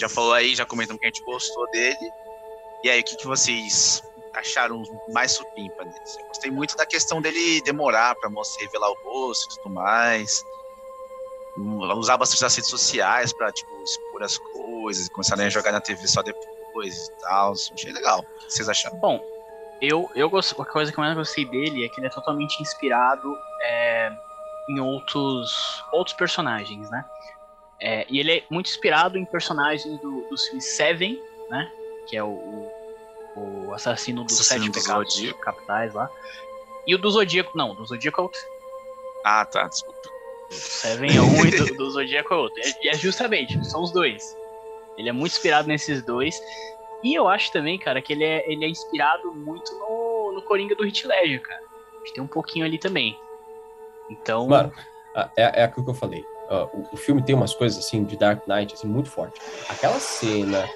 [0.00, 2.10] Gente já falou aí, já comentamos que a gente gostou dele.
[2.82, 4.02] E aí, o que, que vocês
[4.34, 4.82] acharam
[5.12, 6.00] mais supimpa dele?
[6.18, 10.42] Eu gostei muito da questão dele demorar pra mostrar, revelar o rosto e tudo mais.
[11.58, 15.80] Hum, Usar bastante as redes sociais pra, tipo, expor as coisas, começarem a jogar na
[15.80, 17.52] TV só depois e tal.
[17.52, 18.20] Achei legal.
[18.20, 18.98] O que vocês acharam?
[18.98, 19.20] Bom,
[19.82, 22.62] eu, eu gosto, a coisa que eu mais gostei dele é que ele é totalmente
[22.62, 24.10] inspirado é,
[24.70, 27.04] em outros, outros personagens, né?
[27.80, 31.70] É, e ele é muito inspirado em personagens do, do filme Seven, né?
[32.06, 32.28] Que é o,
[33.36, 35.40] o, o assassino dos Assassino sete do pecados Zodíaco.
[35.40, 36.10] capitais lá.
[36.86, 38.40] E o do Zodíaco, não, do Zodíaco é outro.
[39.24, 40.00] Ah, tá, desculpa.
[40.50, 42.60] O Seven é um e do, do Zodíaco é outro.
[42.82, 44.36] E é, é justamente, são os dois.
[44.98, 46.42] Ele é muito inspirado nesses dois.
[47.02, 50.74] E eu acho também, cara, que ele é, ele é inspirado muito no, no Coringa
[50.74, 51.62] do Hit Ledger, cara.
[51.94, 53.18] Acho que tem um pouquinho ali também.
[54.10, 54.72] Então, Mano,
[55.36, 56.24] é, é aquilo que eu falei.
[56.50, 59.40] Ah, o, o filme tem umas coisas assim de Dark Knight assim, muito forte.
[59.68, 60.68] Aquela cena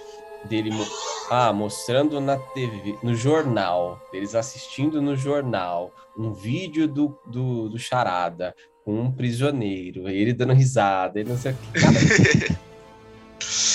[0.44, 0.86] dele mo-
[1.30, 7.78] ah, mostrando na TV, no jornal, eles assistindo no jornal, um vídeo do, do, do
[7.78, 11.80] Charada com um prisioneiro, ele dando risada, ele não sei o que.
[11.80, 11.94] Cara,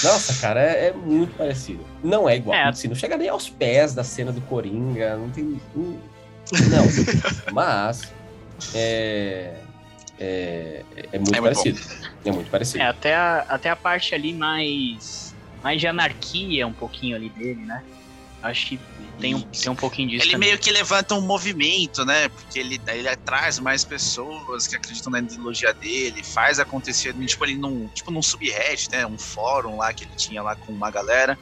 [0.04, 1.84] nossa, cara, é, é muito parecido.
[2.04, 2.70] Não é igual, É.
[2.70, 5.60] assim, não chega nem aos pés da cena do Coringa, não tem.
[5.76, 6.86] Não,
[7.52, 8.14] mas
[8.76, 9.56] é,
[10.20, 11.80] é, é muito É muito parecido.
[12.26, 12.84] É muito parecido.
[12.84, 17.62] é, até a, até a parte ali mais, mais de anarquia um pouquinho ali dele,
[17.66, 17.84] né?
[18.42, 18.80] Acho que
[19.20, 20.50] tem um, tem um pouquinho disso Ele também.
[20.50, 22.30] meio que levanta um movimento, né?
[22.30, 27.56] Porque ele, ele traz mais pessoas que acreditam na ideologia dele, faz acontecer, tipo, ele
[27.56, 29.06] num, tipo num subreddit, né?
[29.06, 31.38] Um fórum lá que ele tinha lá com uma galera,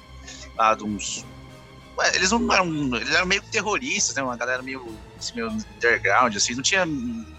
[0.56, 1.24] lá de uns...
[1.98, 4.24] Ué, eles não eram, eles eram meio terroristas, né?
[4.24, 4.88] Uma galera meio,
[5.18, 6.86] assim, meio underground, assim, não tinha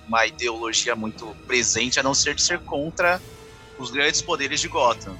[0.09, 3.21] uma ideologia muito presente, a não ser de ser contra
[3.79, 5.17] os grandes poderes de Gotham.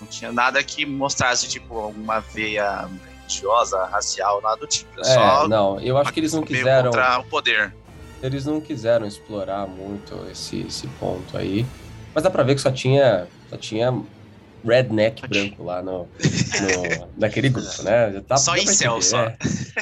[0.00, 2.88] Não tinha nada que mostrasse, tipo, alguma veia
[3.22, 5.00] religiosa, racial, nada do tipo.
[5.00, 6.90] É, só não, eu acho que eles não quiseram.
[6.90, 7.74] contra o poder.
[8.22, 11.64] Eles não quiseram explorar muito esse, esse ponto aí.
[12.14, 13.26] Mas dá pra ver que só tinha.
[13.48, 13.92] Só tinha
[14.64, 18.12] redneck branco lá no, no- naquele grupo, né?
[18.12, 19.22] Já Tá, Só incel, entender, só.
[19.24, 19.36] é.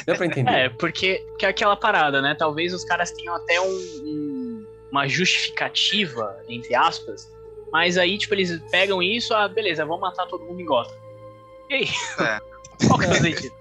[0.06, 0.50] Deu pra entender.
[0.52, 2.34] É, porque que é aquela parada, né?
[2.38, 7.30] Talvez os caras tenham até um, um, uma justificativa, entre aspas,
[7.72, 10.94] mas aí, tipo, eles pegam isso, ah, beleza, vamos matar todo mundo em Gotham.
[11.70, 11.88] E aí?
[12.20, 12.38] É.
[12.86, 13.54] Qual que é o sentido?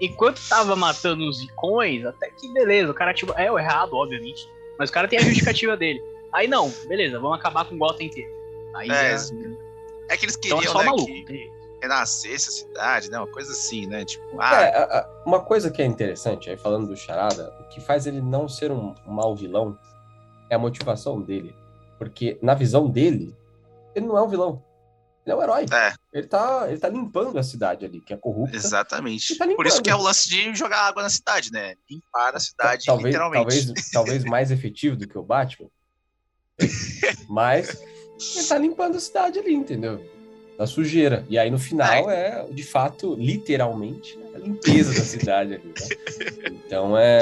[0.00, 4.48] Enquanto tava matando os icões, até que beleza, o cara, tipo, é o errado, obviamente,
[4.78, 6.00] mas o cara tem a justificativa dele.
[6.32, 8.30] Aí não, beleza, vamos acabar com Gotham inteiro.
[8.74, 9.34] Aí É, já-
[10.08, 11.06] É que eles então queriam, é só né, maluco.
[11.06, 11.50] que
[11.82, 13.18] renascesse a cidade, né?
[13.18, 14.04] Uma coisa assim, né?
[14.04, 17.68] Tipo, ah, É, a- a- uma coisa que é interessante, aí falando do Charada, o
[17.68, 19.78] que faz ele não ser um, um mau vilão
[20.50, 21.54] é a motivação dele.
[21.98, 23.36] Porque na visão dele,
[23.94, 24.64] ele não é um vilão.
[25.26, 25.66] Ele é um herói.
[25.70, 25.92] É.
[26.12, 28.56] Ele, tá, ele tá limpando a cidade ali, que é corrupta.
[28.56, 29.36] exatamente.
[29.36, 29.82] Tá Por isso limpando.
[29.84, 31.74] que é o lance de jogar água na cidade, né?
[31.90, 33.66] Limpar a cidade, talvez, literalmente.
[33.66, 35.68] talvez, talvez mais efetivo do que o Batman.
[37.28, 37.78] Mas
[38.36, 40.00] ele tá limpando a cidade ali, entendeu?
[40.56, 41.24] Da sujeira.
[41.28, 45.66] E aí no final é, de fato, literalmente, a limpeza da cidade ali.
[45.68, 46.50] Né?
[46.66, 47.20] Então é.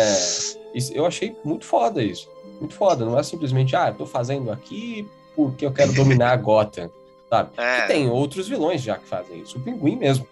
[0.74, 2.30] isso- eu achei muito foda isso.
[2.58, 3.04] Muito foda.
[3.04, 6.90] Não é simplesmente, ah, eu tô fazendo aqui porque eu quero dominar a Gotham.
[7.28, 7.50] Sabe?
[7.58, 7.80] É.
[7.84, 9.58] E tem outros vilões já que fazem isso.
[9.58, 10.26] O Pinguim mesmo.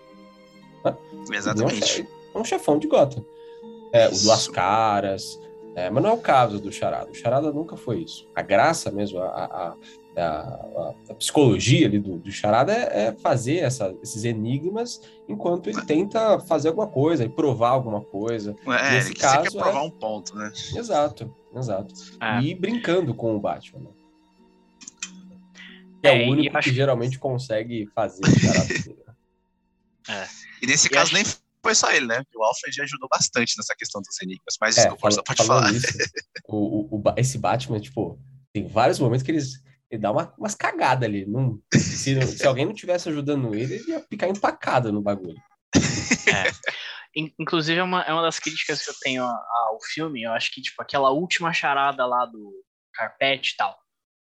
[1.31, 2.01] Exatamente.
[2.01, 3.25] Ele É um chefão de Gotham.
[3.93, 4.11] É, o.
[4.23, 5.41] Duas Caras.
[5.77, 7.11] é, mas não é o caso do Charada.
[7.11, 8.27] O Charada nunca foi isso.
[8.35, 9.75] A graça mesmo, a, a,
[10.17, 15.69] a, a- a psicologia ali do, do Charada é, é fazer essa- esses enigmas enquanto
[15.69, 18.55] ele tenta fazer alguma coisa e provar alguma coisa.
[18.67, 20.53] É, Nesse ele sempre quer caso, provar é- um ponto, né?
[20.77, 21.95] Exato, exato.
[22.21, 22.41] É.
[22.43, 23.81] E brincando com o Batman.
[23.81, 23.91] Né?
[26.03, 28.67] Que é, É, o único acho- que geralmente consegue fazer o Charada.
[28.85, 28.97] dele,
[30.09, 30.29] né?
[30.63, 31.25] E nesse E caso acho- nem
[31.63, 32.23] foi só ele, né?
[32.37, 34.55] O Alfred ajudou bastante nessa questão dos enigmas.
[34.61, 35.73] Mas É, desculpa, fala- só pode falar.
[35.73, 35.87] Isso,
[36.47, 38.19] o, o- esse Batman, tipo,
[38.53, 39.63] tem vários momentos que eles,
[39.95, 41.25] ele dá uma, umas cagadas ali.
[41.27, 45.37] Não, se, não- se alguém não tivesse ajudando ele, ele ia ficar empacado no bagulho.
[47.17, 50.23] In- Inclusive, é uma, é uma das críticas que eu tenho ao filme.
[50.23, 52.53] Eu acho que, tipo, aquela última charada lá do
[52.93, 53.77] carpete e tal.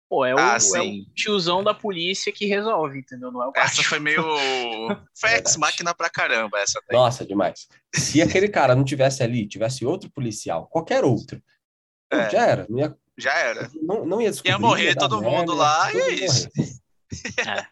[0.08, 3.30] Pô, é o, Ah, é o tiozão da polícia que resolve, entendeu?
[3.30, 4.20] Não é o Essa foi meio.
[5.20, 6.98] Foi ex-máquina pra caramba, essa daí.
[6.98, 7.68] Nossa, demais.
[7.94, 11.40] Se aquele cara não tivesse ali, tivesse outro policial, qualquer outro,
[12.10, 12.28] É.
[12.28, 12.66] já era.
[12.68, 13.70] Não ia, Já era.
[13.82, 14.52] não, não ia descobrir.
[14.52, 16.48] Ia morrer todo mundo merda, lá, e é mundo isso.
[16.56, 17.68] morrer.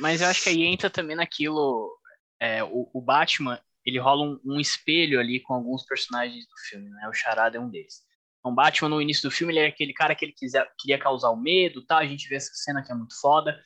[0.00, 1.96] Mas eu acho que aí entra também naquilo.
[2.40, 6.88] é, o, o Batman, ele rola um, um espelho ali com alguns personagens do filme,
[6.90, 7.08] né?
[7.08, 8.02] O Charada é um deles.
[8.38, 10.98] Então, o Batman, no início do filme, ele era aquele cara que ele quiser, queria
[10.98, 11.98] causar o medo, tá?
[11.98, 13.56] A gente vê essa cena que é muito foda,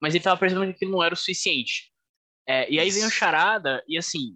[0.00, 1.90] mas ele tava percebendo que aquilo não era o suficiente.
[2.46, 4.32] É, e aí vem o Charada, e assim,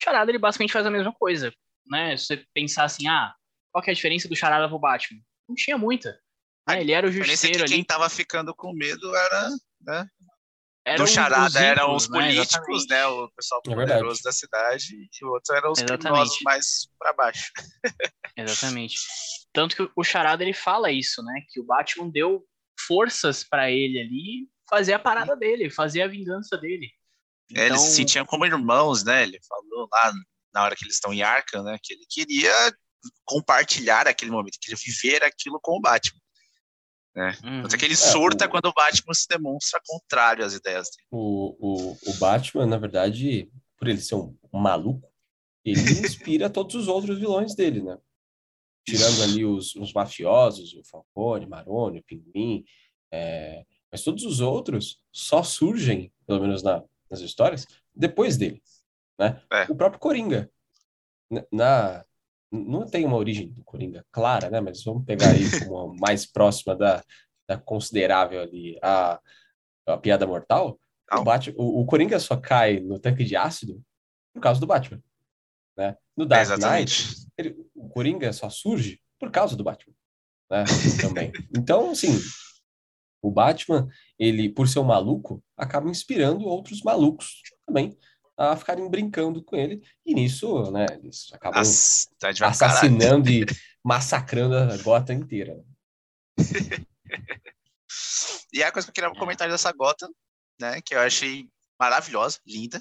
[0.00, 1.52] o Charada ele basicamente faz a mesma coisa,
[1.86, 2.16] né?
[2.16, 3.34] Se você pensar assim, ah,
[3.70, 5.20] qual que é a diferença do Charada pro Batman?
[5.48, 6.18] Não tinha muita.
[6.68, 6.80] né?
[6.80, 7.72] Ele era o é justiceiro que ali.
[7.72, 9.50] quem tava ficando com medo era.
[10.86, 12.18] Era do Charada os eram os né?
[12.18, 12.88] políticos, Exatamente.
[12.90, 13.06] né?
[13.06, 16.02] O pessoal É poderoso da cidade, e o outro eram os Exatamente.
[16.02, 16.66] criminosos mais
[16.98, 17.50] pra baixo.
[18.36, 18.96] Exatamente.
[19.52, 21.40] Tanto que o Charada ele fala isso, né?
[21.48, 22.44] Que o Batman deu
[22.86, 26.90] forças pra ele ali fazer a parada dele, fazer a vingança dele.
[27.54, 29.22] É, Eles Então, se sentiam como irmãos, né?
[29.22, 30.12] Ele falou lá
[30.52, 31.78] na hora que eles estão em Arkham, né?
[31.82, 32.52] Que ele queria
[33.24, 36.20] compartilhar aquele momento, queria viver aquilo com o Batman.
[37.16, 37.62] uhum.
[37.62, 40.88] Tanto é que ele É, surta o- quando o Batman se demonstra contrário às ideias
[40.90, 41.06] dele.
[41.10, 45.08] O, o, o Batman, na verdade, por ele ser um, maluco,
[45.64, 45.74] ele
[46.28, 47.96] inspira todos os outros vilões dele, né?
[48.86, 52.64] Tirando ali os, os mafiosos, o Falcone, Maroni, o Pinguim,
[53.10, 58.62] é, mas todos os outros só surgem, pelo menos na- nas histórias, depois dele,
[59.18, 59.40] né?
[59.52, 59.62] É.
[59.70, 60.50] O próprio Coringa,
[61.50, 62.04] na-
[62.54, 64.60] não tem uma origem do Coringa clara, né?
[64.60, 67.02] Mas vamos pegar aí como a mais próxima da,
[67.48, 69.20] da considerável ali a,
[69.86, 70.78] a piada mortal.
[71.12, 71.22] O.
[71.22, 73.82] Batman, o, o Coringa só cai no tanque de ácido
[74.32, 75.02] por causa do Batman.
[75.76, 75.96] Né?
[76.16, 77.26] No Dark Knight, Exatamente.
[77.36, 79.94] ele- o Coringa só surge por causa do Batman.
[80.50, 80.64] Né?
[81.00, 81.32] Também.
[81.56, 82.18] Então, assim,
[83.22, 83.88] o Batman,
[84.18, 87.96] ele, por ser um maluco, acaba inspirando outros malucos também
[88.36, 89.82] a ficarem brincando com ele.
[90.04, 93.44] E nisso, né, eles acabam Nossa, tá assassinando e
[93.84, 95.62] massacrando a Gotham inteira.
[98.54, 100.14] E a coisa que eu queria comentar dessa Gotham,
[100.60, 100.80] né?
[100.80, 102.80] Que eu achei maravilhosa, linda.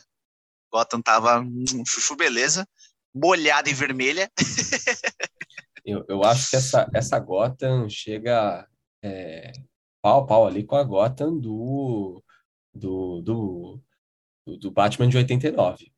[0.72, 2.68] Gotham tava hum, chuchu beleza,
[3.14, 4.32] molhada em vermelha.
[5.86, 8.66] Eu, eu acho que essa, essa Gotham chega
[9.04, 9.52] é,
[10.02, 12.24] pau pau ali com a Gotham do,
[12.74, 13.82] do, do,
[14.46, 15.92] do, do Batman de 89.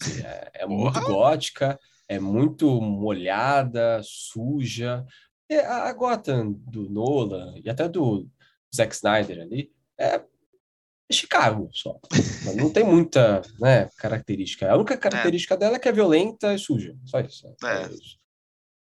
[0.00, 5.04] Assim, É, é muito gótica, é muito molhada, suja.
[5.68, 8.26] A, Gotham do Nolan e até do
[8.74, 10.22] Zack Snyder ali é
[11.12, 12.00] Chicago só.
[12.56, 14.70] Não tem muita né, característica.
[14.70, 16.96] A única característica dela é que é violenta e suja.
[17.04, 17.46] Só isso.
[17.62, 17.86] É.
[17.92, 18.18] isso.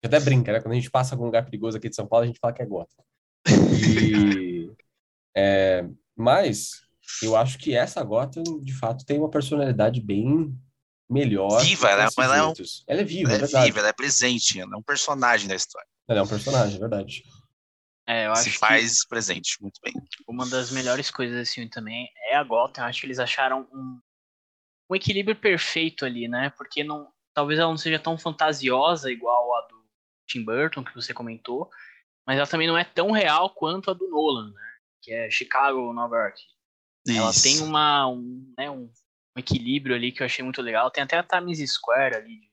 [0.06, 0.62] até brinca, né?
[0.62, 2.62] Quando a gente passa algum lugar perigoso aqui de São Paulo, a gente fala que
[2.62, 3.04] é Gotham.
[3.82, 4.72] E,
[5.36, 6.82] é, mas
[7.24, 10.54] eu acho que essa Gotham, de fato, tem uma personalidade bem
[11.10, 11.62] melhor.
[11.62, 12.06] Viva, né?
[12.06, 12.54] esses Ela é um-.
[12.88, 13.66] Ela é viva, Ela é é verdade.
[13.66, 15.88] viva, ela é presente, ela é um personagem da história.
[16.08, 17.24] Ela é um personagem, é verdade.
[18.08, 19.94] É, eu acho Se que faz presente, muito bem.
[20.28, 22.82] uma das melhores coisas desse filme também é a Gotham.
[22.84, 24.00] Eu acho que eles acharam um,
[24.90, 26.52] um equilíbrio perfeito ali, né?
[26.58, 29.86] Porque não, talvez ela não seja tão fantasiosa igual a do
[30.28, 31.70] Tim Burton, que você comentou,
[32.26, 34.62] mas ela também não é tão real quanto a do Nolan, né?
[35.04, 36.42] Que é Chicago, Nova York.
[37.18, 37.44] Ela Isso.
[37.44, 38.92] tem uma, um, né, um,
[39.36, 40.92] equilíbrio ali que eu achei muito legal.
[40.92, 42.52] Tem até a Times Square ali de,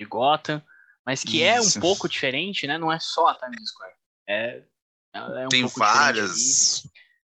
[0.00, 0.62] de Gotham,
[1.04, 1.78] mas que é Isso.
[1.78, 2.78] um pouco diferente, né?
[2.78, 3.94] Não é só a Times Square.
[4.28, 4.62] É,
[5.12, 6.84] ela é um tem várias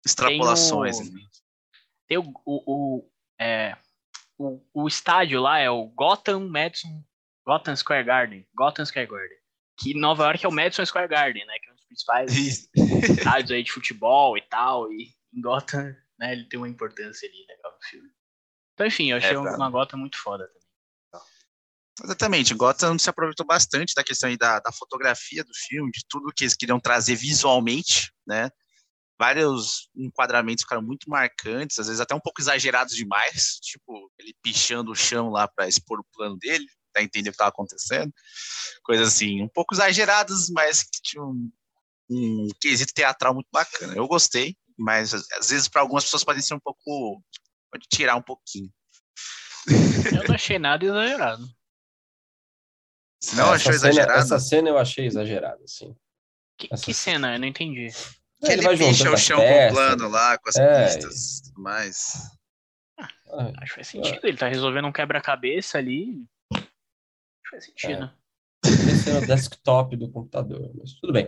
[0.05, 0.97] extrapolações.
[0.97, 1.21] Tem o- né?
[2.07, 2.63] Tem o, o,
[2.97, 3.77] o, é,
[4.37, 7.03] o, o estádio lá é o Gotham Madison
[7.45, 8.45] Gotham Square Garden.
[8.53, 9.37] Gotham Square Garden.
[9.79, 11.53] Que em Nova York é o Madison Square Garden, né?
[11.59, 14.91] Que é um dos principais estádios aí de futebol e tal.
[14.91, 18.09] E em Gotham, né, ele tem uma importância ali legal no filme.
[18.73, 20.67] Então, enfim, eu achei É, uma Gotham muito foda também.
[22.03, 26.43] Exatamente, Gotham se aproveitou bastante da questão da, da fotografia do filme, de tudo que
[26.43, 28.51] eles queriam trazer visualmente, né?
[29.19, 34.91] Vários enquadramentos ficaram muito marcantes, às vezes até um pouco exagerados demais, tipo ele pichando
[34.91, 38.13] o chão lá para expor o plano dele, para entender o que estava acontecendo,
[38.83, 41.51] coisas assim, um pouco exageradas, mas que tinha um,
[42.11, 43.95] um quesito teatral muito bacana.
[43.95, 47.23] Eu gostei, mas às vezes para algumas pessoas pode ser um pouco,
[47.71, 48.71] pode tirar um pouquinho.
[50.13, 51.47] Eu não achei nada exagerado.
[53.21, 55.95] Se não É, achou cena, exagerado, essa cena eu achei exagerada, assim.
[56.57, 57.35] Que, Essa- que cena?
[57.35, 57.87] Eu não entendi.
[58.43, 59.73] que ele, picha juntando o chão com o peças.
[59.73, 62.13] plano lá, com as É, pistas e tudo mais.
[62.99, 63.07] Ah,
[63.57, 64.19] Acho que faz sentido.
[64.25, 66.23] Ele tá resolvendo um quebra-cabeça ali.
[66.53, 66.61] Acho
[67.43, 68.11] que faz sentido.
[68.63, 71.27] Podia ser no desktop do computador, mas tudo bem.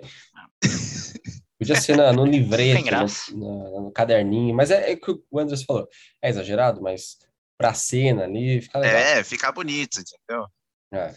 [1.59, 3.31] Podia ser na- no livreto, Tem graça.
[3.31, 5.87] no, no caderninho, mas é, é o que o Andrés falou.
[6.21, 7.17] É exagerado, mas
[7.57, 8.97] pra cena ali fica legal.
[8.97, 10.47] É, fica bonito, entendeu?
[10.93, 11.13] É.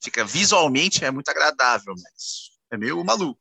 [0.00, 3.40] Fica visualmente é muito agradável, mas é meio maluco.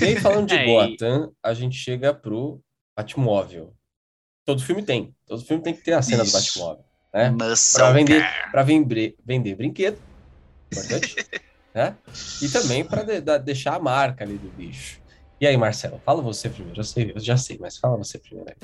[0.00, 2.60] E aí, falando de É, e- Gotham, a gente chega pro
[2.96, 3.72] Batmóvel.
[4.44, 5.14] Todo filme tem.
[5.26, 6.36] Todo filme tem que ter a cena do Isso.
[6.36, 7.30] Batmóvel, né?
[7.30, 9.98] Muscle Pra vender, pra vender, vender brinquedo,
[10.70, 11.16] importante,
[11.74, 11.96] né?
[12.42, 15.00] E também pra de- deixar a marca ali do bicho.
[15.40, 16.80] E aí, Marcelo, fala você primeiro.
[16.80, 18.50] Eu sei, eu já sei, mas fala você primeiro.
[18.50, 18.56] aí.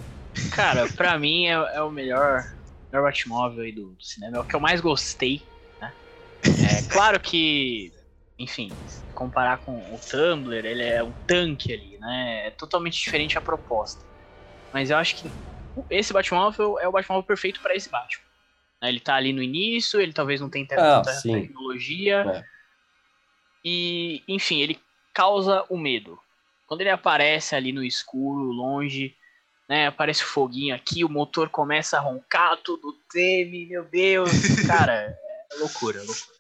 [0.55, 2.43] Cara, pra mim é, é o melhor,
[2.93, 4.37] melhor Batmóvel aí do, do cinema.
[4.39, 5.43] É o que eu mais gostei,
[5.81, 5.93] né?
[6.45, 7.93] É claro que,
[8.39, 12.47] enfim, se comparar com o Tumblr, ele é um tanque ali, né?
[12.47, 14.05] É totalmente diferente a proposta.
[14.73, 15.29] Mas eu acho que
[15.91, 18.25] esse Batmóvel é o Batmóvel perfeito pra esse Batman.
[18.81, 18.89] né?
[18.89, 21.33] Ele tá ali no início, ele talvez não tenha Ah, tanta sim.
[21.33, 22.23] tecnologia.
[22.27, 22.61] É.
[23.65, 24.79] E, enfim, ele
[25.13, 26.19] causa o medo.
[26.71, 29.17] Quando ele aparece ali no escuro, longe,
[29.69, 29.89] né?
[29.89, 34.31] Aparece o foguinho aqui, o motor começa a roncar, tudo treme, meu Deus.
[34.69, 35.19] Cara,
[35.53, 36.40] é loucura, é loucura.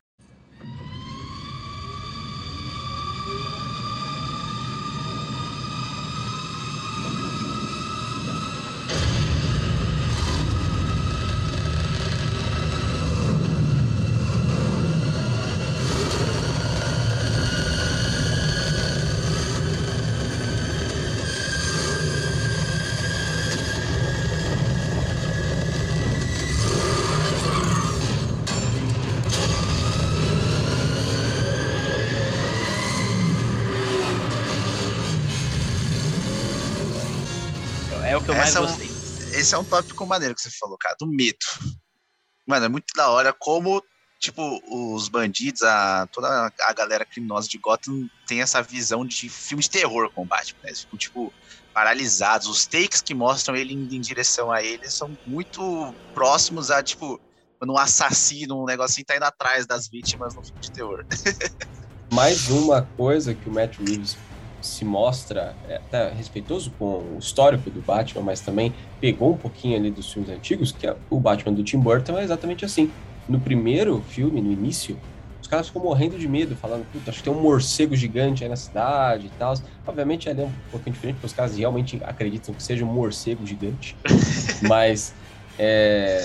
[39.50, 41.44] Esse é um tópico maneiro que você falou, cara, do medo.
[42.46, 43.82] Mano, é muito da hora como,
[44.20, 49.60] tipo, os bandidos, a, toda a galera criminosa de Gotham tem essa visão de filme
[49.60, 50.68] de terror com o Batman, né?
[50.68, 51.34] Eles ficam, tipo,
[51.74, 52.46] paralisados.
[52.46, 57.20] Os takes que mostram ele indo em direção a eles são muito próximos a, tipo,
[57.60, 61.04] um assassino, um negocinho tá indo atrás das vítimas no filme de terror.
[62.14, 64.16] Mais uma coisa que o Matt Reeves
[64.60, 69.90] se mostra até respeitoso com o histórico do Batman, mas também pegou um pouquinho ali
[69.90, 72.90] dos filmes antigos, que é o Batman do Tim Burton é exatamente assim.
[73.28, 74.98] No primeiro filme, no início,
[75.40, 78.50] os caras ficam morrendo de medo, falando, puta, acho que tem um morcego gigante aí
[78.50, 79.54] na cidade e tal.
[79.86, 83.46] Obviamente ali é um pouquinho diferente, porque os caras realmente acreditam que seja um morcego
[83.46, 83.96] gigante.
[84.68, 85.14] mas
[85.58, 86.20] é,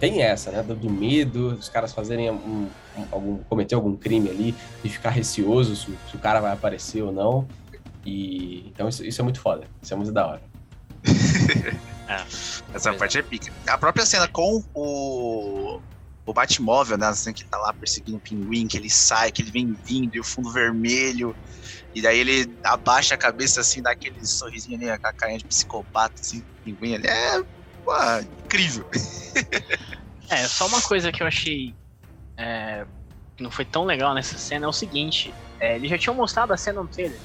[0.00, 4.30] tem essa, né, do, do medo, os caras fazerem um, um- algum, cometer algum crime
[4.30, 7.48] ali e ficar receoso se, o- se o cara vai aparecer ou não.
[8.04, 10.42] E então isso, isso é muito foda, isso é muito da hora.
[12.74, 13.52] Essa parte é pica.
[13.68, 15.80] A própria cena com o,
[16.26, 17.06] o Batmóvel, né?
[17.06, 20.20] Assim, que tá lá perseguindo o pinguim, que ele sai, que ele vem vindo, e
[20.20, 21.36] o fundo vermelho.
[21.94, 26.14] E daí ele abaixa a cabeça assim, dá aquele sorrisinho ali, a carinha de psicopata,
[26.20, 27.06] assim, pinguim ali.
[27.06, 27.42] É,
[27.84, 27.92] pô,
[28.44, 28.86] incrível.
[30.28, 31.74] É, só uma coisa que eu achei
[32.36, 32.84] é,
[33.36, 36.52] que não foi tão legal nessa cena é o seguinte: é, eles já tinham mostrado
[36.52, 37.18] a cena no trailer.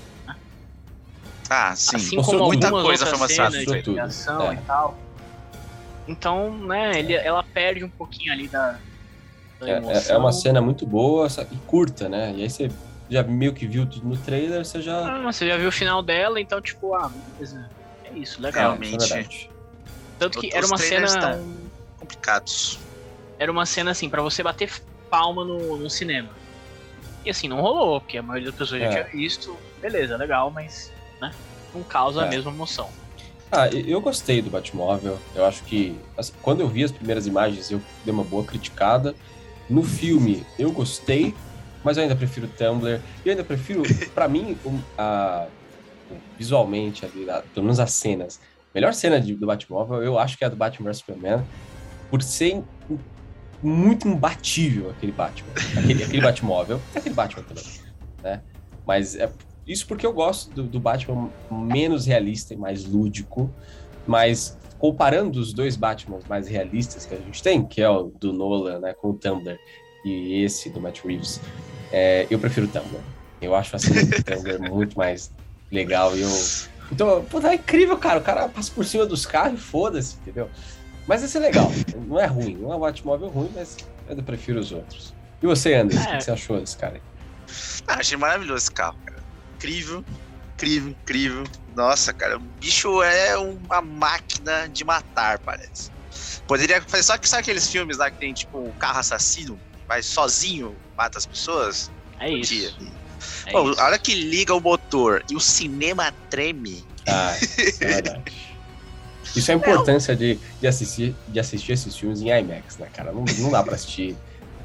[1.49, 1.95] Ah, sim.
[1.95, 4.03] assim mostrou como muita coisa foi mostrada de trailer.
[4.03, 4.55] ação É.
[4.55, 4.97] e tal.
[6.07, 8.79] Então, né, ele, ela perde um pouquinho ali da,
[9.59, 10.15] da É, é- emoção.
[10.15, 12.33] é uma cena muito boa e curta, né?
[12.35, 12.71] E aí você
[13.09, 15.17] já meio que viu tudo no trailer, você já.
[15.17, 17.69] Ah, você já viu o final dela, então, tipo, ah, beleza.
[18.03, 18.77] É isso, legal.
[18.77, 19.49] Realmente.
[20.19, 21.19] Tanto que Os era uma cena.
[21.19, 21.55] tão
[21.99, 22.79] complicados.
[23.37, 24.71] Era uma cena assim, pra você bater
[25.09, 26.29] palma no, no cinema.
[27.25, 28.89] E assim, não rolou, porque a maioria das pessoas já É.
[28.91, 29.57] tinha visto.
[29.81, 31.33] Beleza, legal, mas, né?
[31.73, 32.29] Não causa a É.
[32.29, 32.89] mesma emoção.
[33.51, 35.17] Ah, eu gostei do Batmóvel.
[35.33, 39.15] Eu acho que assim, quando eu vi as primeiras imagens, eu dei uma boa criticada.
[39.69, 41.33] No filme, eu gostei,
[41.83, 43.01] mas eu ainda prefiro o Tumblr.
[43.23, 45.47] Eu ainda prefiro, pra mim, um, a-
[46.37, 48.39] visualmente, ali, a- pelo menos as cenas.
[48.75, 51.43] Melhor cena de- do Batmóvel, eu acho que é a do Batman vs Superman,
[52.11, 52.61] por ser
[53.63, 55.49] muito imbatível aquele Batman.
[55.77, 56.79] Aquele, aquele Batmóvel.
[56.93, 57.63] Aquele Batman também,
[58.21, 58.41] né?
[58.85, 59.31] Mas é
[59.65, 63.49] isso porque eu gosto do, do Batman menos realista e mais lúdico,
[64.05, 68.31] mas comparando os dois Batmans mais realistas que a gente tem, que é o do
[68.33, 69.57] Nolan, né, com o Tumblr,
[70.03, 71.39] e esse do Matt Reeves,
[71.91, 73.01] é, eu prefiro o Tumblr.
[73.41, 75.31] Eu acho assim o Tumblr muito mais
[75.71, 76.29] legal e eu...
[76.91, 78.19] Então, pô, tá incrível, cara.
[78.19, 80.49] O cara passa por cima dos carros e foda-se, entendeu?
[81.07, 81.71] Mas esse é legal.
[82.07, 82.55] Não é ruim.
[82.55, 83.77] Não é um Batmóvel ruim, mas
[84.07, 85.13] eu prefiro os outros.
[85.41, 86.17] E você, Anderson, o É.
[86.17, 86.95] que você achou desse cara?
[86.95, 87.01] aí?
[87.87, 89.23] Ah, achei maravilhoso esse carro, cara.
[89.55, 90.03] Incrível,
[90.55, 91.43] incrível, incrível.
[91.75, 95.91] Nossa, cara, o bicho é uma máquina de matar, parece.
[96.47, 100.01] Poderia fazer só que sabe aqueles filmes lá que tem tipo um carro assassino, vai
[100.01, 101.91] sozinho, mata as pessoas?
[102.19, 102.75] É isso.
[103.45, 103.79] É Pô, isso.
[103.79, 106.83] a hora que liga o motor e o cinema treme.
[107.07, 108.23] Ah, isso é verdade.
[109.35, 113.11] Isso é a importância de, de, assistir, de assistir esses filmes em IMAX, né, cara?
[113.11, 114.15] Não, não dá pra assistir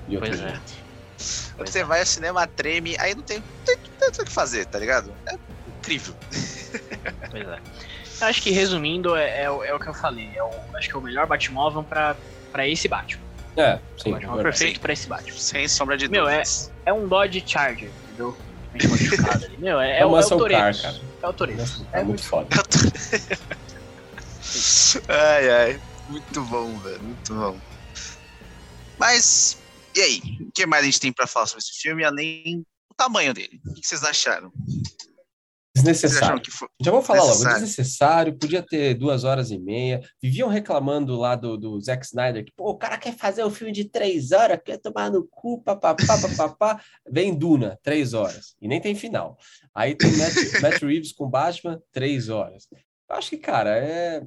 [0.09, 0.49] de outro Pois é.
[0.49, 0.63] jeito.
[0.63, 1.85] Quando Pois você é.
[1.85, 5.13] vai, o cinema treme, aí não tem, não tem, tem o que fazer, tá ligado?
[5.27, 5.35] É
[5.81, 6.15] incrível.
[7.31, 7.59] Pois é.
[8.21, 10.31] Eu acho que resumindo, é, é o- é o que eu falei.
[10.35, 12.15] É o, acho que é o melhor Batmóvel pra,
[12.53, 13.23] pra esse Batman.
[13.57, 14.11] É, o sim.
[14.11, 14.43] é Batmóvel verdade.
[14.43, 14.81] perfeito Sim.
[14.81, 15.39] pra esse Batman.
[15.39, 16.71] Sem sombra de Meu, é- dúvidas.
[16.87, 18.37] É um Dodge Charger, entendeu?
[18.75, 19.57] Ali.
[19.59, 20.61] Meu, é, É o, é o muscle Toretto.
[20.61, 21.01] car, cara.
[21.23, 21.61] É o Toretto.
[21.61, 22.49] Nossa, É é muito foda.
[25.09, 25.81] ai, ai.
[26.09, 27.03] Muito bom, velho.
[27.03, 27.61] Muito bom.
[28.99, 29.57] Mas,
[29.97, 30.21] e aí?
[30.47, 33.61] O que mais a gente tem pra falar sobre esse filme, além do tamanho dele?
[33.67, 34.53] O que vocês acharam?
[35.75, 36.43] Desnecessário.
[36.83, 38.37] Já vou falar logo, Desnecessário.
[38.37, 40.01] podia ter duas horas e meia.
[40.21, 43.73] Viviam reclamando lá do, do Zack Snyder, que, pô, o cara quer fazer um filme
[43.73, 46.83] de três horas, quer tomar no cu, papapá, papapá.
[47.09, 48.57] Vem Duna, três horas.
[48.61, 49.39] E nem tem final.
[49.75, 52.67] Aí tem Matt, Matt Reeves com Batman, três horas.
[53.09, 54.23] Eu acho que, cara, é.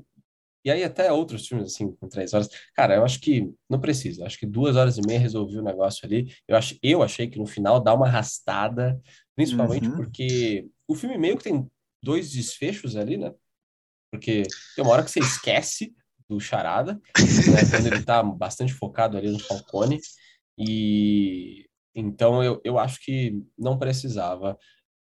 [0.66, 2.48] E aí até outros filmes, assim, com três horas.
[2.74, 4.22] Cara, eu acho que não precisa.
[4.22, 6.34] Eu acho que duas horas e meia resolvi o negócio ali.
[6.48, 6.78] Eu, ach...
[6.82, 8.98] eu achei que no final dá uma arrastada,
[9.36, 9.98] principalmente Uhum.
[9.98, 11.70] porque o filme meio que tem
[12.02, 13.34] dois desfechos ali, né?
[14.12, 14.44] Porque
[14.76, 15.94] tem uma hora que você esquece
[16.30, 17.70] do Charada, né?
[17.70, 20.00] Quando ele tá bastante focado ali no Falcone.
[20.58, 21.66] E
[21.96, 24.58] então eu, eu acho que não precisava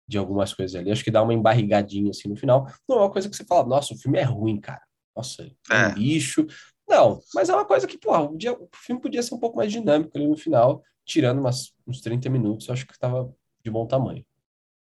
[0.09, 0.91] de algumas coisas ali.
[0.91, 2.67] Acho que dá uma embarrigadinha assim no final.
[2.89, 4.83] Não é uma coisa que você fala, nossa, o filme é ruim, cara.
[5.15, 5.95] Nossa, é um É.
[5.95, 6.47] lixo.
[6.89, 9.57] Não, mas é uma coisa que, porra, o, dia, o filme podia ser um pouco
[9.57, 13.71] mais dinâmico ali no final, tirando umas, uns 30 minutos, eu acho que tava de
[13.71, 14.25] bom tamanho.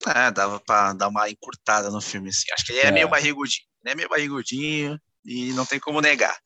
[0.10, 2.46] É, dava pra dar uma encurtada no filme, assim.
[2.54, 2.92] Acho que ele é, É.
[2.92, 3.66] meio barrigudinho.
[3.84, 6.38] Ele é meio barrigudinho e não tem como negar.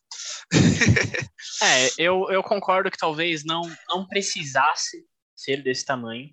[1.62, 6.30] É, eu, eu concordo que talvez não, não precisasse ser desse tamanho.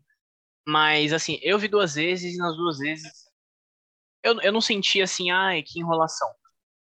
[0.66, 3.12] Mas, assim, eu vi duas vezes e nas duas vezes
[4.22, 6.28] eu, eu não senti assim, ai, que enrolação.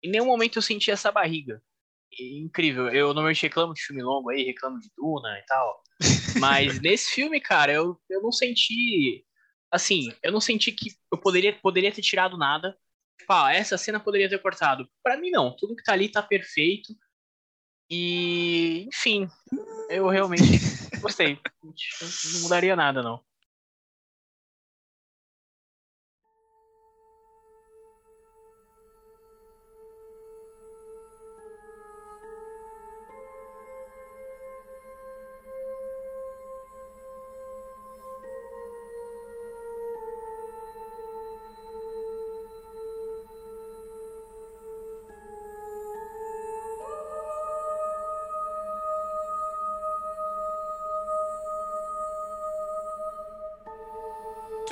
[0.04, 1.62] Em nenhum momento eu senti essa barriga.
[2.12, 2.90] E, incrível.
[2.90, 5.84] Eu normalmente reclamo de filme longo aí, reclamo de Duna e tal.
[6.40, 9.26] Mas nesse filme, cara, eu, eu não senti.
[9.72, 12.78] Assim, eu não senti que eu poderia, poderia ter tirado nada.
[13.18, 14.90] Tipo, ah, essa cena poderia ter cortado.
[15.04, 15.56] Pra mim, não.
[15.56, 16.96] Tudo que tá ali tá perfeito.
[17.90, 19.28] E, enfim,
[19.90, 20.44] eu realmente
[21.02, 21.40] gostei.
[21.64, 23.24] Não mudaria nada, não.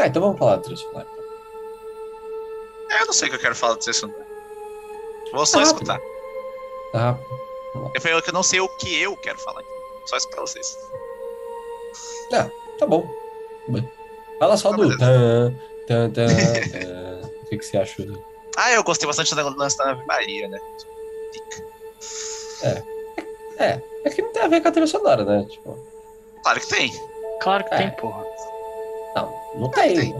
[0.07, 1.07] Ah, então vamos falar do trilha sonora.
[2.91, 4.23] É, eu não sei o que eu quero falar desse sonoro.
[5.33, 5.99] Vou só Ah, escutar.
[6.93, 7.19] Tá.
[7.93, 9.61] Eu falei que eu não sei o que eu quero falar.
[10.05, 10.77] Só escutar vocês.
[12.29, 13.05] Tá bom.
[14.39, 14.97] Fala só Tá, do.
[15.87, 16.27] Tan, tan.
[17.43, 18.05] O que, que você achou?
[18.05, 18.23] do-
[18.55, 20.59] Ah, eu gostei bastante da lance da Ave Maria, né?
[23.59, 25.45] É, é que não tem a ver com a trilha sonora, né?
[25.49, 25.77] Tipo,
[26.43, 26.91] Claro que tem.
[27.41, 27.77] Claro que É.
[27.77, 28.23] tem, porra.
[29.53, 29.95] Não, não tem.
[29.95, 30.15] Tem.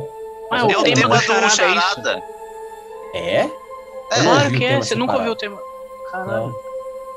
[0.49, 2.23] Mas é o tema, tema do charada, Charada.
[3.13, 3.19] É?
[3.39, 3.41] É.
[3.43, 5.17] Eu não Claro vi o que é, tema você nunca separado.
[5.17, 5.61] ouviu o tema.
[6.11, 6.31] Caralho.
[6.31, 6.67] Não.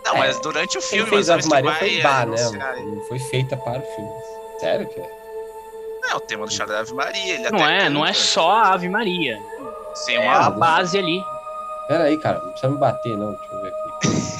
[0.04, 0.18] Não, É.
[0.18, 2.36] mas durante o Quem filme, fez mas Ave Maria foi Bá, né?
[2.84, 4.10] Não foi feita para o filme.
[4.58, 5.10] Sério que é?
[6.10, 7.34] É, o tema do Charada da Ave Maria.
[7.34, 9.38] Ele Não até é, não é só a Ave Maria.
[10.06, 10.46] Tem É uma.
[10.46, 11.22] a base ali.
[11.86, 12.38] Pera aí, cara.
[12.40, 13.32] Não precisa me bater, não.
[13.32, 14.39] Deixa eu ver aqui.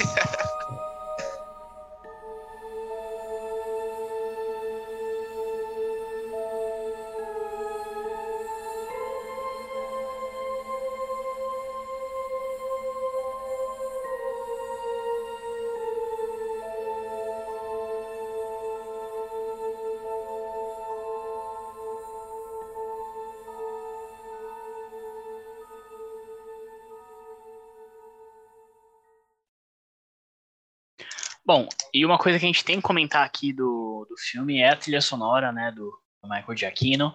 [31.53, 34.69] Bom, e uma coisa que a gente tem que comentar aqui do, do filme é
[34.69, 35.91] a trilha sonora, né, do
[36.23, 37.13] Michael Giacchino.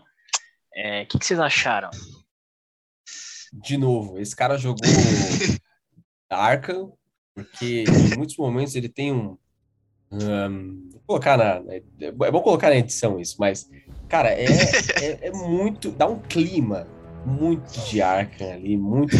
[0.74, 1.89] É, O que, que vocês acharam?
[3.51, 4.82] De novo, esse cara jogou
[6.28, 6.93] Arkham,
[7.34, 9.39] porque em muitos momentos ele tem um.
[10.12, 13.70] hum, vou colocar na, na- É bom colocar na edição isso, mas,
[14.07, 14.45] cara, é,
[15.03, 15.91] é, é muito.
[15.91, 16.87] Dá um clima
[17.24, 19.16] muito de Arkham ali, muito,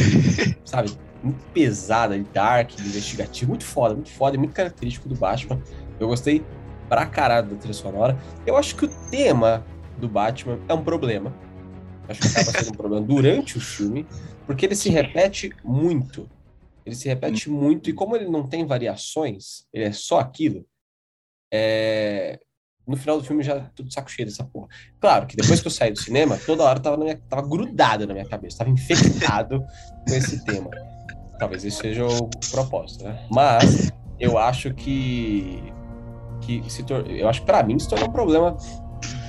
[0.63, 0.91] sabe,
[1.27, 5.61] muito pesado, ali, dark, investigativo, muito foda, muito foda e muito característico do Batman.
[5.99, 6.45] Eu gostei
[6.89, 8.19] pra caralho da trilha sonora.
[8.47, 9.65] Eu acho que o tema
[9.99, 11.35] do Batman é um problema.
[12.09, 14.07] Acho que acaba sendo um problema durante o filme,
[14.47, 16.29] porque ele se repete muito.
[16.85, 20.65] Ele se repete muito, e como ele não tem variações, ele é só aquilo,
[21.53, 22.39] é,
[22.87, 24.69] no final do filme já tudo saco cheio dessa porra.
[25.01, 28.15] Claro que depois que eu saí do cinema, toda hora tava, minha, tava grudado na
[28.15, 29.65] minha cabeça, tava infectado
[30.07, 30.71] com esse tema.
[31.39, 33.19] Talvez esse seja o propósito, né?
[33.31, 35.63] Mas eu acho que,
[36.41, 38.57] que se tor- eu acho que pra mim se tornou um problema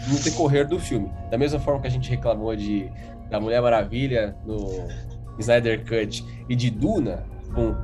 [0.08, 1.10] no decorrer do filme.
[1.30, 2.90] Da mesma forma que a gente reclamou de
[3.30, 4.58] da Mulher Maravilha no
[5.38, 7.76] Snyder Cut e de Duna com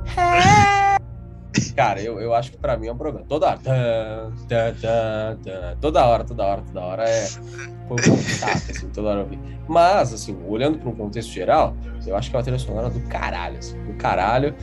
[1.74, 3.26] Cara, eu, eu acho que pra mim é um problema.
[3.28, 3.58] Toda hora.
[3.58, 5.76] Tan, tan, tan, tan.
[5.80, 7.26] toda hora, toda hora, toda hora é.
[7.26, 9.38] Foi um chato, assim, toda hora eu vi.
[9.66, 13.00] Mas, assim, olhando para um contexto geral, eu acho que é uma trilha sonora do
[13.08, 14.54] caralho, assim, do caralho.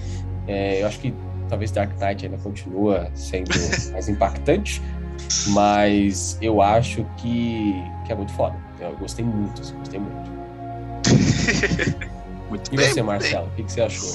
[0.48, 1.14] É, eu acho que
[1.50, 3.50] talvez Dark Knight ainda continua sendo
[3.92, 4.82] mais impactante,
[5.48, 7.74] mas eu acho que,
[8.06, 8.56] que é muito foda.
[8.80, 10.32] Eu gostei muito, assim, gostei muito.
[12.52, 14.12] Muito E bem, você, Marcelo, o que, que você achou?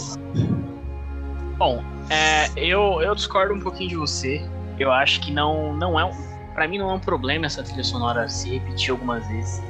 [1.56, 4.46] Bom, é, eu, eu discordo um pouquinho de você.
[4.78, 6.12] Eu acho que não, não é um.
[6.54, 9.62] Pra mim não é um problema essa trilha sonora se repetir algumas vezes.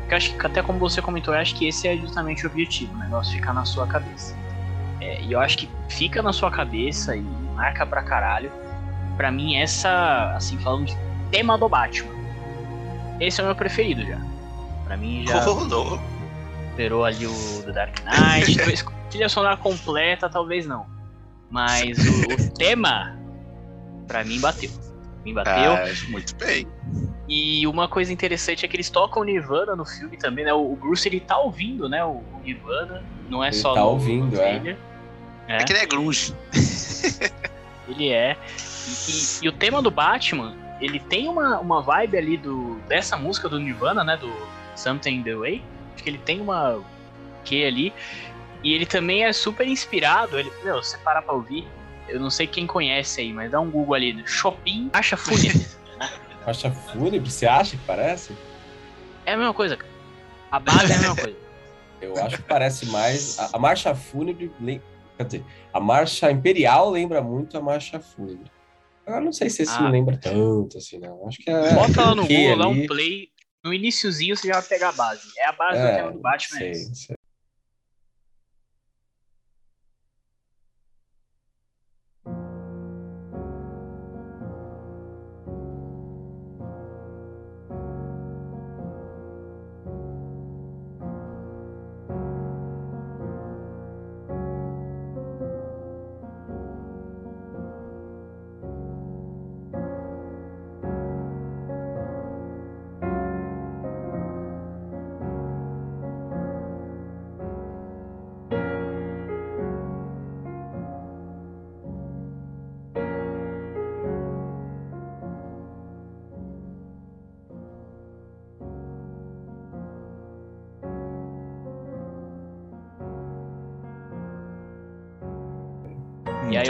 [0.00, 2.50] Porque eu acho que, até como você comentou, eu acho que esse é justamente o
[2.50, 4.36] objetivo, o negócio ficar na sua cabeça.
[5.00, 7.22] É, e eu acho que fica na sua cabeça e
[7.54, 8.50] marca pra caralho.
[9.16, 10.96] Pra mim, essa, assim, falando de
[11.30, 12.12] tema do Batman,
[13.20, 14.18] esse é o meu preferido já.
[14.84, 16.00] Pra mim já Oh, não.
[16.70, 18.84] superou ali o do Dark Knight.
[19.10, 20.86] trilha sonora completa, talvez não.
[21.52, 23.16] Mas o, o tema,
[24.08, 24.70] pra mim, bateu.
[25.24, 25.72] Me bateu.
[25.74, 26.66] Ah, muito bem.
[27.28, 30.52] E uma coisa interessante é que eles tocam Nirvana no filme também, né?
[30.52, 32.04] O o Bruce ele tá ouvindo, né?
[32.04, 33.04] O o Nirvana.
[33.28, 34.76] Não é Ele só tá no, ouvindo, no é.
[35.46, 36.34] É, É que ele é grunge.
[37.88, 38.36] ele é.
[38.88, 43.16] E, e- e o tema do Batman, ele tem uma, uma vibe ali do, dessa
[43.16, 44.16] música do Nirvana, né?
[44.16, 44.32] Do
[44.74, 45.62] Something in the Way.
[45.94, 46.80] Acho que ele tem uma
[47.44, 47.92] que ali.
[48.62, 50.38] E ele também é super inspirado.
[50.38, 51.66] Ele, meu, se você parar pra ouvir,
[52.08, 54.22] eu não sei quem conhece aí, mas dá um Google ali.
[54.26, 55.66] Chopin acha fúnebre.
[56.44, 57.30] Acha fúnebre?
[57.30, 58.32] Você acha que parece?
[59.24, 59.92] é a mesma coisa, cara.
[60.50, 61.36] A base é a mesma coisa.
[62.02, 63.38] Eu acho que parece mais.
[63.38, 64.50] A, a marcha fúnebre.
[65.16, 68.50] Quer dizer, a marcha imperial lembra muito a marcha fúnebre.
[69.06, 69.82] Agora não sei se esse Ah.
[69.82, 71.28] me lembra tanto, assim, não.
[71.28, 71.74] Acho que é.
[71.74, 73.28] Bota lá no Google, dá um play.
[73.64, 75.22] No iniciozinho você já vai pegar a base.
[75.38, 76.58] É a base do É, tema do Batman.
[76.58, 76.94] sei, essa.
[76.96, 77.16] sei.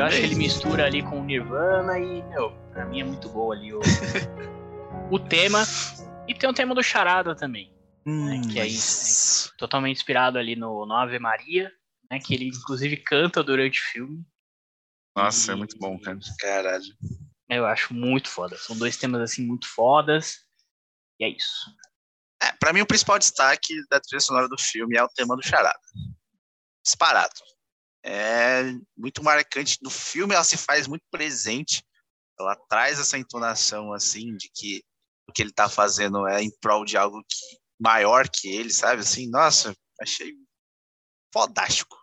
[0.03, 3.29] Eu acho que ele mistura ali com o Nirvana e, meu, pra mim é muito
[3.29, 3.81] boa ali o,
[5.11, 5.63] o tema.
[6.27, 7.73] E tem o tema do Charada também,
[8.05, 9.53] Hum, que aí- isso.
[9.57, 11.71] totalmente inspirado ali no, no Ave Maria,
[12.11, 12.19] né?
[12.19, 14.25] Que ele inclusive canta durante o filme.
[15.17, 16.19] Nossa, é muito bom, cara.
[16.41, 16.85] Caralho.
[17.49, 18.57] Eu acho muito foda.
[18.57, 20.39] São dois temas assim muito fodas.
[21.21, 21.71] E é isso.
[22.43, 25.47] É, pra mim, o principal destaque da trilha sonora do filme é o tema do
[25.47, 25.79] Charada.
[26.85, 27.35] Disparado.
[28.05, 28.63] É
[28.97, 29.79] muito marcante.
[29.83, 31.85] No filme, ela se faz muito presente.
[32.39, 34.83] Ela traz essa entonação, assim, de que
[35.29, 39.03] o que ele tá fazendo é em prol de algo que, maior que ele, sabe?
[39.03, 40.33] Assim, nossa, achei
[41.33, 41.97] fodástico.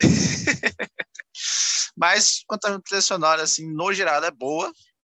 [1.96, 4.72] Mas, quanto à trilha sonora, assim, no geral, é boa.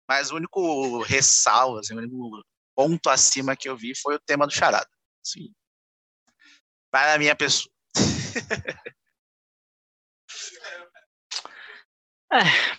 [0.08, 2.44] Mas o único ressalvo, assim, o único
[2.76, 4.90] ponto acima que eu vi foi o tema do charada.
[5.26, 5.54] Assim,
[6.92, 7.72] para a minha pessoa.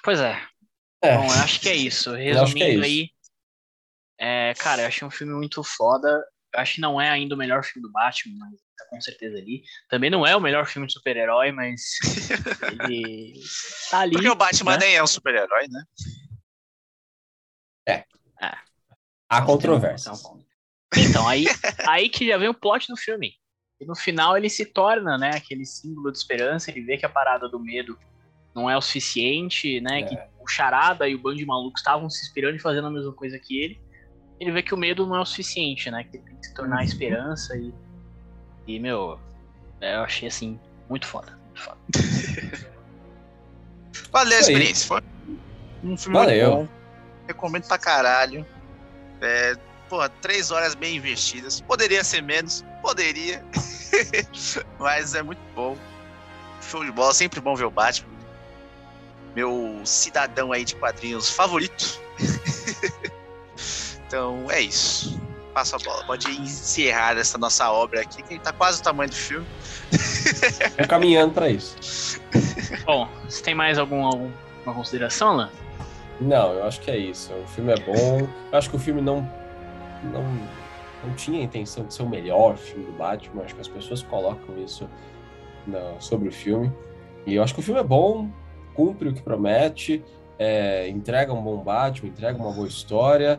[0.02, 0.40] Pois é.
[1.02, 1.16] É.
[1.16, 2.14] Bom, eu acho que é isso.
[2.16, 2.84] é Resumindo isso.
[2.84, 3.10] aí.
[4.18, 6.08] É, cara, eu achei um filme muito foda.
[6.52, 9.38] Eu acho que não é ainda o melhor filme do Batman, mas tá com certeza
[9.38, 9.62] ali.
[9.88, 11.80] Também não é o melhor filme de super-herói, mas
[12.82, 13.40] ele
[13.90, 14.12] tá ali.
[14.12, 14.86] Porque o Batman né?
[14.86, 15.84] nem é um super-herói, né?
[19.30, 20.18] Há controvérsias.
[20.18, 20.44] Então,
[20.96, 21.44] então, aí,
[21.86, 23.34] aí que já vem o plot do filme.
[23.80, 27.08] E no final ele se torna, né, aquele símbolo de esperança, ele vê que a
[27.08, 27.96] parada do medo
[28.54, 30.02] não é o suficiente, né, É.
[30.04, 33.12] que o Charada e o bando de malucos estavam se inspirando e fazendo a mesma
[33.12, 33.80] coisa que ele.
[34.40, 36.54] Ele vê que o medo não é o suficiente, né, que ele tem que se
[36.54, 37.72] tornar a esperança e,
[38.66, 39.18] e meu,
[39.80, 41.78] é, eu achei assim, muito foda, muito foda.
[44.12, 44.88] Valeu a experiência.
[44.88, 45.02] Foi
[45.84, 46.56] um filme Valeu.
[46.56, 46.74] muito bom.
[47.26, 48.44] Recomendo pra caralho.
[49.20, 49.54] É,
[49.88, 51.60] porra, três horas bem investidas.
[51.60, 53.44] Poderia ser menos, poderia.
[54.78, 55.76] Mas é muito bom.
[56.62, 58.08] Show de bola, sempre bom ver o Batman.
[59.34, 62.00] Meu cidadão aí de quadrinhos favorito.
[64.06, 65.20] então é isso.
[65.54, 66.04] Passa a bola.
[66.04, 69.46] Pode encerrar essa nossa obra aqui, que tá quase o tamanho do filme.
[69.92, 72.20] Estamos caminhando para isso.
[72.84, 75.50] Bom, você tem mais algum, alguma consideração, Lan?
[76.20, 77.32] Não, eu acho que é isso.
[77.32, 78.28] O filme é bom.
[78.52, 79.28] Eu acho que o filme não,
[80.04, 80.22] não,
[81.04, 83.42] não tinha a intenção de ser o melhor filme do Batman.
[83.42, 84.88] Acho que as pessoas colocam isso
[85.66, 86.70] na- sobre o filme.
[87.26, 88.30] E eu acho que o filme é bom,
[88.80, 90.02] cumpre o que promete,
[90.38, 93.38] é, entrega um bom Batman, entrega uma boa história,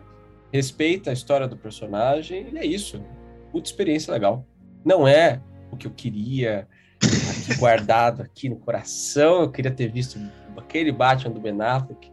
[0.54, 2.50] respeita a história do personagem.
[2.54, 3.04] E é isso.
[3.52, 4.46] Puta experiência legal.
[4.86, 6.68] Não é o que eu queria
[7.02, 9.42] aqui guardado aqui no coração.
[9.42, 10.20] Eu queria ter visto
[10.56, 12.12] aquele Batman do Ben Affleck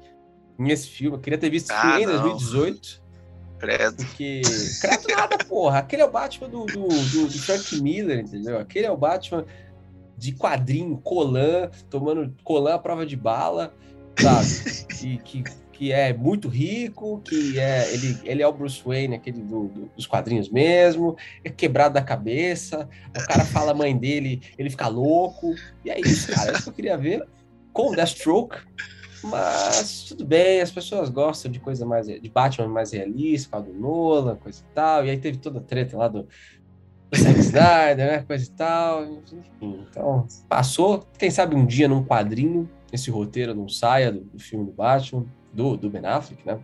[0.59, 1.19] nesse filme.
[1.19, 2.23] Eu queria ter visto Ah, filme em não.
[2.23, 3.03] 2018.
[3.59, 3.97] Credo.
[3.97, 4.41] Porque.
[4.81, 5.81] Credo nada, porra.
[5.81, 8.59] Aquele é o Batman do, do, do, do Frank Miller, entendeu?
[8.59, 9.45] Aquele é o Batman
[10.19, 13.75] de quadrinho, Colan, tomando Colan à prova de bala,
[14.19, 14.49] sabe?
[15.01, 17.89] E que, que é muito rico, que é.
[17.95, 22.03] Ele, ele é o Bruce Wayne, aquele do, do- dos quadrinhos mesmo, é quebrado da
[22.03, 22.89] cabeça.
[23.17, 25.55] O cara fala a mãe dele, ele fica louco.
[25.85, 26.51] E é isso, cara.
[26.51, 27.25] É isso que eu queria ver
[27.73, 28.57] com o Deathstroke.
[29.23, 34.37] Mas tudo bem, as pessoas gostam de coisa mais de Batman mais realista, do Nolan,
[34.37, 35.05] coisa e tal.
[35.07, 36.27] E aí teve toda a treta lá do
[37.17, 38.19] Zack Snyder, né?
[38.21, 39.05] Coisa e tal.
[39.05, 41.07] Enfim, então passou.
[41.19, 45.27] Quem sabe um dia num quadrinho esse roteiro não saia do, do filme do Batman,
[45.53, 46.59] do, do Ben Affleck, né?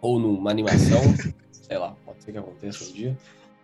[0.00, 1.00] Ou numa animação,
[1.50, 3.18] sei lá, pode ser que aconteça um dia.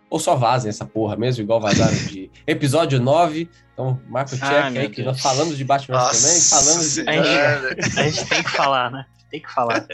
[0.09, 3.47] Ou só vazem essa porra mesmo, igual vazaram de episódio 9.
[3.73, 5.07] Então, marca o check Ai, meu aí, que Deus.
[5.07, 7.03] nós falamos de Batman Nossa também, falamos de.
[7.03, 7.77] Senhora.
[7.79, 9.05] A gente tem que falar, né?
[9.29, 9.85] Tem que falar.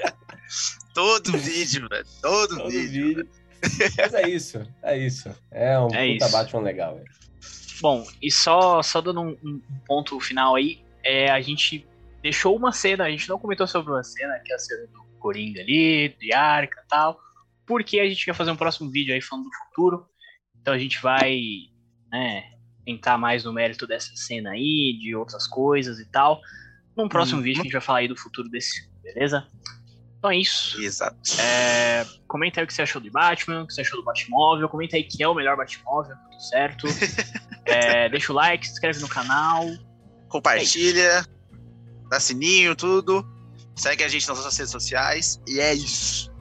[0.95, 2.05] Todo vídeo, velho.
[2.21, 3.07] Todo, todo vídeo.
[3.07, 3.29] vídeo.
[3.97, 5.29] Mas é isso, é isso.
[5.51, 6.31] É um É puta isso.
[6.31, 7.01] Batman legal.
[7.81, 11.85] Bom, e só, só dando um, um ponto final aí, é, a gente
[12.21, 15.03] deixou uma cena, a gente não comentou sobre uma cena, que é a cena do
[15.19, 17.19] Coringa ali, de Arca e tal,
[17.65, 20.05] porque a gente quer fazer um próximo vídeo aí falando do futuro,
[20.61, 21.37] então a gente vai,
[22.11, 22.43] né,
[22.87, 26.39] entrar mais no mérito dessa cena aí, de outras coisas e tal,
[26.95, 27.43] num próximo Uhum.
[27.43, 29.45] vídeo que a gente vai falar aí do futuro desse filme, beleza?
[30.25, 30.81] Então é isso.
[30.81, 31.17] Exato.
[31.39, 34.67] É, comenta aí o que você achou do Batman, o que você achou do Batmóvel,
[34.67, 36.87] comenta aí quem é o melhor Batmóvel, tudo certo.
[37.67, 39.65] É, deixa o like, se inscreve no canal.
[40.29, 41.25] Compartilha,
[42.11, 43.25] dá sininho, tudo.
[43.75, 45.41] Segue a gente nas nossas redes sociais.
[45.47, 46.31] E é isso.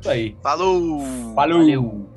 [0.00, 0.34] Isso aí.
[0.42, 1.34] Falou!
[1.34, 1.58] Valeu.
[1.58, 2.10] Valeu.